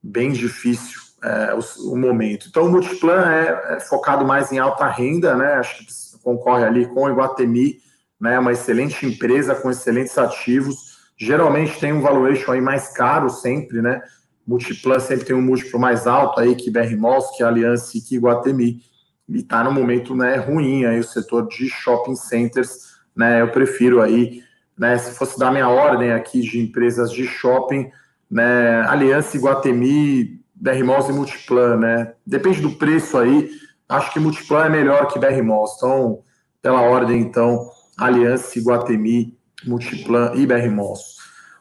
bem 0.03 0.33
difícil 0.33 1.01
é, 1.23 1.55
o, 1.55 1.93
o, 1.93 1.97
momento. 1.97 2.47
Então 2.49 2.65
o 2.65 2.71
Multiplan 2.71 3.31
é, 3.31 3.75
é, 3.75 3.81
focado 3.81 4.25
mais 4.25 4.51
em 4.51 4.59
alta 4.59 4.87
renda, 4.87 5.37
né? 5.37 5.55
Acho 5.55 5.79
que 5.79 5.87
concorre 6.23 6.65
ali 6.65 6.87
com 6.87 7.05
o 7.05 7.11
Iguatemi, 7.11 7.79
né? 8.19 8.39
Uma 8.39 8.53
excelente 8.53 9.05
empresa 9.05 9.55
com 9.55 9.71
excelentes 9.71 10.17
ativos. 10.17 10.97
Geralmente 11.17 11.79
tem 11.79 11.93
um 11.93 12.01
valuation 12.01 12.53
aí 12.53 12.61
mais 12.61 12.89
caro 12.89 13.29
sempre, 13.29 13.83
né? 13.83 14.01
Multiplan 14.49 14.99
sempre 14.99 15.27
tem 15.27 15.37
um 15.37 15.43
múltiplo 15.43 15.79
mais 15.79 16.07
alto 16.07 16.41
aí 16.41 16.55
que 16.55 16.71
BR 16.71 16.97
Malls, 16.97 17.37
que 17.37 17.43
Aliança 17.43 17.97
e 17.97 18.01
que 18.01 18.17
Iguatemi. 18.17 18.81
E 19.29 19.37
está 19.37 19.63
no 19.63 19.71
momento 19.71 20.17
né, 20.17 20.37
ruim 20.37 20.87
aí 20.87 20.99
o 20.99 21.05
setor 21.05 21.47
de 21.47 21.69
shopping 21.69 22.17
centers, 22.17 22.99
né? 23.15 23.43
Eu 23.43 23.53
prefiro 23.53 24.01
aí 24.01 24.43
né? 24.79 24.97
Se 24.97 25.11
fosse 25.13 25.39
dar 25.39 25.51
minha 25.51 25.69
ordem 25.69 26.13
aqui 26.13 26.41
de 26.41 26.61
empresas 26.61 27.11
de 27.11 27.27
shopping, 27.27 27.91
né? 28.31 28.83
Aliança 28.83 29.37
Iguatemi, 29.37 30.41
BR 30.55 30.85
Malls 30.85 31.09
e 31.09 31.13
Multiplan, 31.13 31.77
né? 31.77 32.13
Depende 32.25 32.61
do 32.61 32.71
preço 32.71 33.19
aí. 33.19 33.51
Acho 33.89 34.13
que 34.13 34.21
Multiplan 34.21 34.67
é 34.67 34.69
melhor 34.69 35.09
que 35.09 35.19
BR 35.19 35.43
Malls. 35.43 35.73
Então, 35.77 36.21
pela 36.63 36.83
ordem, 36.83 37.21
então, 37.21 37.69
Aliança 37.99 38.59
Iguatemi, 38.59 39.37
Multiplan 39.67 40.33
e 40.37 40.47
BR 40.47 40.71
Malls. 40.71 41.19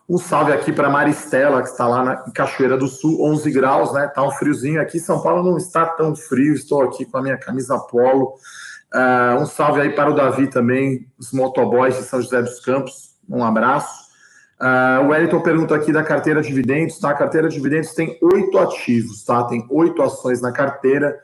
Um 0.09 0.17
salve 0.17 0.53
aqui 0.53 0.71
para 0.71 0.89
Maristela, 0.89 1.61
que 1.61 1.67
está 1.67 1.85
lá 1.85 2.03
na 2.03 2.23
em 2.27 2.31
Cachoeira 2.31 2.77
do 2.77 2.87
Sul, 2.87 3.21
11 3.25 3.51
graus, 3.51 3.93
né? 3.93 4.07
Tá 4.07 4.23
um 4.23 4.31
friozinho 4.31 4.79
aqui. 4.79 4.99
São 4.99 5.21
Paulo 5.21 5.43
não 5.43 5.57
está 5.57 5.85
tão 5.85 6.15
frio. 6.15 6.53
Estou 6.53 6.81
aqui 6.83 7.05
com 7.05 7.17
a 7.17 7.21
minha 7.21 7.37
camisa 7.37 7.77
polo. 7.77 8.35
Uh, 8.93 9.41
um 9.41 9.45
salve 9.45 9.81
aí 9.81 9.89
para 9.89 10.09
o 10.09 10.15
Davi 10.15 10.47
também, 10.47 11.05
os 11.19 11.33
motoboys 11.33 11.97
de 11.97 12.03
São 12.03 12.21
José 12.21 12.41
dos 12.41 12.61
Campos. 12.61 13.17
Um 13.29 13.43
abraço. 13.43 14.07
Uh, 14.61 15.05
o 15.05 15.07
Wellington 15.09 15.41
pergunta 15.41 15.75
aqui 15.75 15.91
da 15.91 16.03
carteira 16.03 16.41
de 16.41 16.47
dividendos, 16.47 16.97
tá? 16.99 17.09
A 17.09 17.13
carteira 17.13 17.49
de 17.49 17.55
dividendos 17.55 17.93
tem 17.93 18.17
oito 18.21 18.57
ativos, 18.57 19.25
tá? 19.25 19.43
Tem 19.43 19.67
oito 19.69 20.01
ações 20.01 20.41
na 20.41 20.53
carteira, 20.53 21.15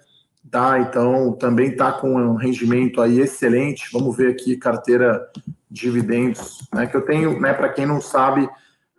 tá? 0.51 0.77
Então 0.79 1.31
também 1.31 1.73
tá 1.73 1.93
com 1.93 2.13
um 2.13 2.35
rendimento 2.35 3.01
aí 3.01 3.21
excelente. 3.21 3.89
Vamos 3.93 4.15
ver 4.17 4.31
aqui 4.31 4.57
carteira 4.57 5.25
de 5.71 5.81
dividendos, 5.83 6.67
né? 6.73 6.85
Que 6.85 6.97
eu 6.97 7.01
tenho, 7.01 7.39
né? 7.39 7.53
Para 7.53 7.69
quem 7.69 7.85
não 7.85 8.01
sabe, 8.01 8.47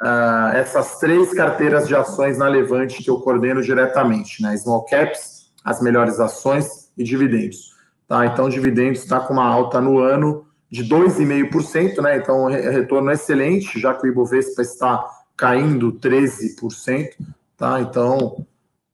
uh, 0.02 0.54
essas 0.54 0.98
três 0.98 1.33
carteiras 1.33 1.87
de 1.87 1.94
ações 1.94 2.38
na 2.38 2.48
Levante 2.48 3.02
que 3.02 3.11
eu 3.11 3.20
coordeno 3.20 3.62
diretamente, 3.62 4.42
né? 4.42 4.57
Small 4.57 4.85
caps, 4.85 5.52
as 5.64 5.80
melhores 5.80 6.20
ações 6.20 6.90
e 6.96 7.04
dividendos, 7.04 7.74
tá? 8.07 8.26
Então 8.26 8.48
dividendos 8.48 9.02
está 9.02 9.20
com 9.20 9.33
uma 9.33 9.46
alta 9.46 9.80
no 9.80 9.98
ano 9.98 10.46
de 10.70 10.85
2,5%, 10.85 12.02
né? 12.02 12.16
Então, 12.16 12.46
retorno 12.46 13.11
excelente, 13.12 13.78
já 13.78 13.94
que 13.94 14.07
o 14.07 14.11
Ibovespa 14.11 14.61
está 14.61 15.04
caindo 15.37 15.92
13%, 15.92 17.11
tá? 17.57 17.80
Então, 17.80 18.44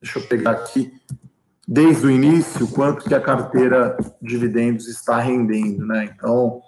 deixa 0.00 0.18
eu 0.18 0.26
pegar 0.26 0.50
aqui 0.50 0.92
desde 1.66 2.06
o 2.06 2.10
início 2.10 2.68
quanto 2.68 3.04
que 3.04 3.14
a 3.14 3.20
carteira 3.20 3.96
de 4.20 4.28
dividendos 4.28 4.88
está 4.88 5.18
rendendo, 5.20 5.86
né? 5.86 6.12
Então, 6.14 6.60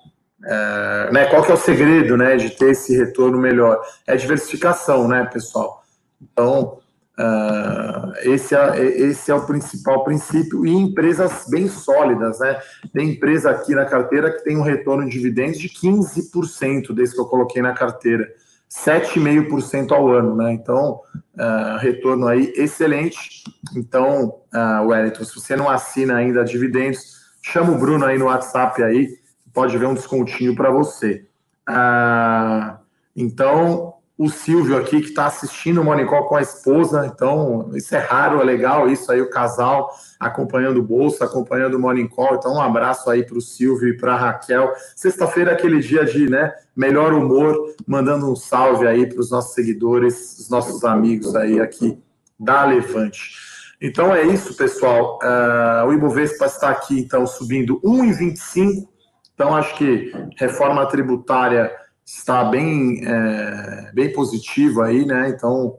é, 0.44 1.10
né, 1.12 1.26
qual 1.26 1.42
que 1.42 1.50
é 1.50 1.54
o 1.54 1.58
segredo, 1.58 2.16
né, 2.16 2.36
de 2.36 2.50
ter 2.50 2.70
esse 2.70 2.96
retorno 2.96 3.38
melhor? 3.38 3.80
É 4.06 4.16
diversificação, 4.16 5.08
né, 5.08 5.28
pessoal? 5.32 5.82
Então, 6.20 6.78
Uh, 7.18 8.10
esse, 8.22 8.54
é, 8.54 8.80
esse 8.80 9.30
é 9.30 9.34
o 9.34 9.46
principal 9.46 10.02
princípio, 10.02 10.64
e 10.66 10.72
empresas 10.72 11.44
bem 11.48 11.68
sólidas, 11.68 12.38
né? 12.40 12.58
Tem 12.92 13.10
empresa 13.10 13.50
aqui 13.50 13.74
na 13.74 13.84
carteira 13.84 14.30
que 14.30 14.42
tem 14.42 14.56
um 14.56 14.62
retorno 14.62 15.04
de 15.04 15.10
dividendos 15.10 15.58
de 15.58 15.68
15%, 15.68 16.92
desde 16.94 17.14
que 17.14 17.20
eu 17.20 17.26
coloquei 17.26 17.60
na 17.60 17.74
carteira, 17.74 18.26
7,5% 18.68 19.92
ao 19.92 20.08
ano, 20.08 20.34
né? 20.34 20.52
Então, 20.52 21.00
uh, 21.34 21.76
retorno 21.78 22.26
aí 22.26 22.50
excelente. 22.56 23.44
Então, 23.76 24.40
uh, 24.52 24.86
Wellington, 24.86 25.24
se 25.24 25.34
você 25.34 25.54
não 25.54 25.68
assina 25.68 26.16
ainda 26.16 26.42
dividendos, 26.42 27.20
chama 27.42 27.72
o 27.72 27.78
Bruno 27.78 28.06
aí 28.06 28.16
no 28.16 28.24
WhatsApp 28.24 28.82
aí, 28.82 29.18
pode 29.52 29.76
ver 29.76 29.86
um 29.86 29.94
descontinho 29.94 30.54
para 30.54 30.70
você. 30.70 31.26
Uh, 31.68 32.76
então, 33.14 33.94
o 34.16 34.28
Silvio 34.28 34.76
aqui, 34.76 35.00
que 35.00 35.08
está 35.08 35.26
assistindo 35.26 35.80
o 35.80 36.06
Call 36.06 36.28
com 36.28 36.36
a 36.36 36.42
esposa. 36.42 37.10
Então, 37.12 37.70
isso 37.74 37.94
é 37.94 37.98
raro, 37.98 38.40
é 38.40 38.44
legal 38.44 38.88
isso 38.88 39.10
aí, 39.10 39.20
o 39.20 39.30
casal 39.30 39.90
acompanhando 40.20 40.78
o 40.78 40.82
bolso, 40.82 41.24
acompanhando 41.24 41.74
o 41.74 41.80
Morning 41.80 42.06
Call. 42.06 42.36
Então, 42.36 42.54
um 42.54 42.60
abraço 42.60 43.10
aí 43.10 43.24
para 43.24 43.36
o 43.36 43.40
Silvio 43.40 43.88
e 43.88 43.96
para 43.96 44.14
a 44.14 44.16
Raquel. 44.16 44.72
Sexta-feira 44.94 45.52
aquele 45.52 45.80
dia 45.80 46.04
de 46.04 46.30
né, 46.30 46.54
melhor 46.76 47.12
humor, 47.12 47.74
mandando 47.86 48.30
um 48.30 48.36
salve 48.36 48.86
aí 48.86 49.06
para 49.06 49.18
os 49.18 49.30
nossos 49.30 49.54
seguidores, 49.54 50.38
os 50.38 50.48
nossos 50.48 50.84
amigos 50.84 51.34
aí 51.34 51.60
aqui 51.60 51.98
da 52.38 52.64
Levante. 52.64 53.32
Então 53.80 54.14
é 54.14 54.22
isso, 54.22 54.56
pessoal. 54.56 55.18
Uh, 55.20 55.88
o 55.88 55.92
Ibovespa 55.92 56.46
está 56.46 56.70
aqui, 56.70 57.00
então, 57.00 57.26
subindo 57.26 57.80
1,25. 57.80 58.91
Então, 59.34 59.54
acho 59.54 59.74
que 59.76 60.12
reforma 60.36 60.84
tributária 60.86 61.70
está 62.04 62.44
bem, 62.44 63.00
é, 63.04 63.90
bem 63.94 64.12
positiva 64.12 64.86
aí, 64.86 65.04
né? 65.06 65.30
Então, 65.30 65.78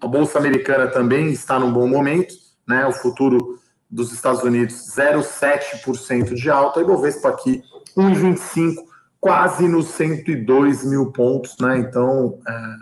a 0.00 0.06
Bolsa 0.06 0.38
Americana 0.38 0.86
também 0.86 1.30
está 1.30 1.58
num 1.58 1.72
bom 1.72 1.86
momento, 1.86 2.34
né? 2.66 2.86
O 2.86 2.92
futuro 2.92 3.58
dos 3.90 4.12
Estados 4.12 4.42
Unidos, 4.42 4.74
0,7% 4.96 6.34
de 6.34 6.50
alta, 6.50 6.80
e 6.80 6.84
Bovespa 6.84 7.28
aqui, 7.28 7.62
1,25%, 7.96 8.74
quase 9.20 9.66
nos 9.66 9.88
102 9.88 10.84
mil 10.84 11.10
pontos, 11.10 11.56
né? 11.58 11.78
Então, 11.78 12.38
é, 12.46 12.74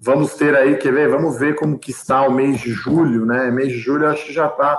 vamos 0.00 0.34
ter 0.34 0.54
aí, 0.54 0.76
quer 0.76 0.92
ver? 0.92 1.08
Vamos 1.08 1.38
ver 1.38 1.56
como 1.56 1.78
que 1.78 1.90
está 1.90 2.22
o 2.22 2.32
mês 2.32 2.60
de 2.60 2.70
julho, 2.70 3.26
né? 3.26 3.50
Mês 3.50 3.68
de 3.68 3.78
julho, 3.78 4.08
acho 4.08 4.26
que 4.26 4.32
já 4.32 4.46
está 4.46 4.78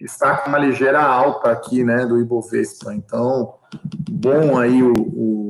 está 0.00 0.36
com 0.38 0.50
uma 0.50 0.58
ligeira 0.58 1.02
alta 1.02 1.50
aqui, 1.50 1.82
né, 1.84 2.06
do 2.06 2.20
Ibovespa. 2.20 2.94
Então, 2.94 3.54
bom 4.08 4.58
aí 4.58 4.82
o, 4.82 4.92
o 4.92 5.46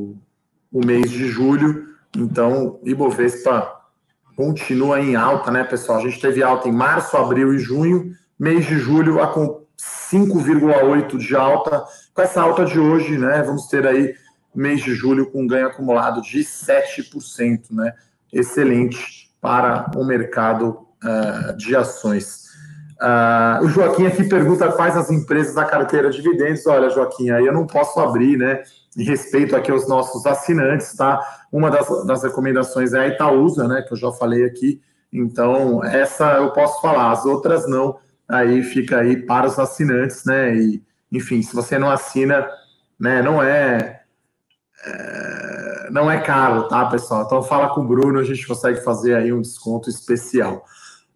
o 0.76 0.84
mês 0.84 1.10
de 1.10 1.26
julho. 1.28 1.86
Então, 2.14 2.78
Ibovespa 2.84 3.80
continua 4.36 5.00
em 5.00 5.16
alta, 5.16 5.50
né, 5.50 5.64
pessoal? 5.64 5.98
A 5.98 6.02
gente 6.02 6.20
teve 6.20 6.42
alta 6.42 6.68
em 6.68 6.72
março, 6.72 7.16
abril 7.16 7.54
e 7.54 7.58
junho. 7.58 8.12
Mês 8.38 8.66
de 8.66 8.78
julho, 8.78 9.16
com 9.32 9.64
5,8 10.12 11.16
de 11.16 11.34
alta. 11.34 11.82
Com 12.12 12.20
essa 12.20 12.42
alta 12.42 12.66
de 12.66 12.78
hoje, 12.78 13.16
né, 13.16 13.42
vamos 13.42 13.68
ter 13.68 13.86
aí 13.86 14.14
mês 14.54 14.82
de 14.82 14.94
julho 14.94 15.30
com 15.30 15.46
ganho 15.46 15.66
acumulado 15.66 16.20
de 16.20 16.40
7%, 16.40 17.70
né? 17.70 17.92
Excelente 18.32 19.30
para 19.40 19.90
o 19.96 20.04
mercado 20.04 20.86
uh, 21.04 21.56
de 21.56 21.76
ações. 21.76 22.45
Uh, 23.00 23.64
o 23.64 23.68
Joaquim 23.68 24.06
aqui 24.06 24.24
pergunta 24.24 24.72
quais 24.72 24.96
as 24.96 25.10
empresas 25.10 25.54
da 25.54 25.64
carteira 25.64 26.10
de 26.10 26.22
dividendos. 26.22 26.66
Olha, 26.66 26.88
Joaquim, 26.88 27.30
aí 27.30 27.44
eu 27.46 27.52
não 27.52 27.66
posso 27.66 28.00
abrir, 28.00 28.36
né? 28.36 28.62
Em 28.96 29.04
respeito 29.04 29.54
aqui 29.54 29.70
aos 29.70 29.86
nossos 29.86 30.24
assinantes, 30.24 30.94
tá? 30.96 31.20
Uma 31.52 31.70
das, 31.70 32.06
das 32.06 32.22
recomendações 32.22 32.94
é 32.94 33.00
a 33.00 33.08
Itaúsa, 33.08 33.68
né? 33.68 33.82
Que 33.82 33.92
eu 33.92 33.96
já 33.96 34.10
falei 34.12 34.44
aqui. 34.44 34.80
Então, 35.12 35.84
essa 35.84 36.34
eu 36.34 36.52
posso 36.52 36.80
falar, 36.80 37.12
as 37.12 37.24
outras 37.24 37.68
não. 37.68 37.98
Aí 38.28 38.62
fica 38.62 38.98
aí 38.98 39.16
para 39.16 39.46
os 39.46 39.58
assinantes, 39.58 40.24
né? 40.24 40.56
E, 40.56 40.82
enfim, 41.12 41.42
se 41.42 41.54
você 41.54 41.78
não 41.78 41.90
assina, 41.90 42.48
né? 42.98 43.20
Não 43.22 43.42
é, 43.42 44.00
é 44.84 45.66
não 45.90 46.10
é 46.10 46.20
caro, 46.20 46.68
tá, 46.68 46.86
pessoal? 46.86 47.24
Então 47.24 47.42
fala 47.42 47.68
com 47.68 47.80
o 47.82 47.86
Bruno, 47.86 48.18
a 48.18 48.24
gente 48.24 48.46
consegue 48.46 48.80
fazer 48.82 49.14
aí 49.14 49.32
um 49.32 49.40
desconto 49.40 49.88
especial. 49.88 50.64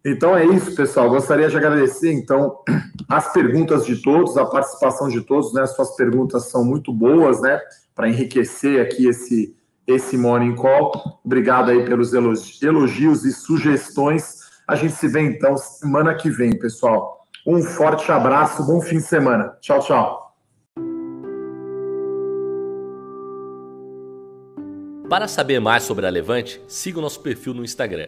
Então 0.03 0.35
é 0.35 0.45
isso, 0.45 0.75
pessoal. 0.75 1.09
Gostaria 1.09 1.47
de 1.47 1.55
agradecer, 1.55 2.11
então, 2.11 2.63
as 3.07 3.31
perguntas 3.31 3.85
de 3.85 4.01
todos, 4.01 4.35
a 4.35 4.45
participação 4.45 5.07
de 5.07 5.21
todos, 5.21 5.53
né? 5.53 5.65
Suas 5.67 5.95
perguntas 5.95 6.49
são 6.49 6.65
muito 6.65 6.91
boas, 6.91 7.39
né? 7.41 7.59
Para 7.93 8.09
enriquecer 8.09 8.81
aqui 8.81 9.07
esse, 9.07 9.55
esse 9.85 10.17
Morning 10.17 10.55
Call. 10.55 11.19
Obrigado 11.23 11.69
aí 11.69 11.85
pelos 11.85 12.13
elogios 12.13 13.25
e 13.25 13.31
sugestões. 13.31 14.39
A 14.67 14.75
gente 14.75 14.93
se 14.93 15.07
vê, 15.07 15.21
então, 15.21 15.55
semana 15.55 16.15
que 16.15 16.29
vem, 16.29 16.57
pessoal. 16.57 17.27
Um 17.45 17.61
forte 17.61 18.11
abraço, 18.11 18.65
bom 18.65 18.81
fim 18.81 18.97
de 18.97 19.03
semana. 19.03 19.55
Tchau, 19.61 19.79
tchau. 19.81 20.35
Para 25.07 25.27
saber 25.27 25.59
mais 25.59 25.83
sobre 25.83 26.07
a 26.07 26.09
Levante, 26.09 26.61
siga 26.67 26.97
o 26.97 27.01
nosso 27.01 27.19
perfil 27.19 27.53
no 27.53 27.63
Instagram 27.63 28.07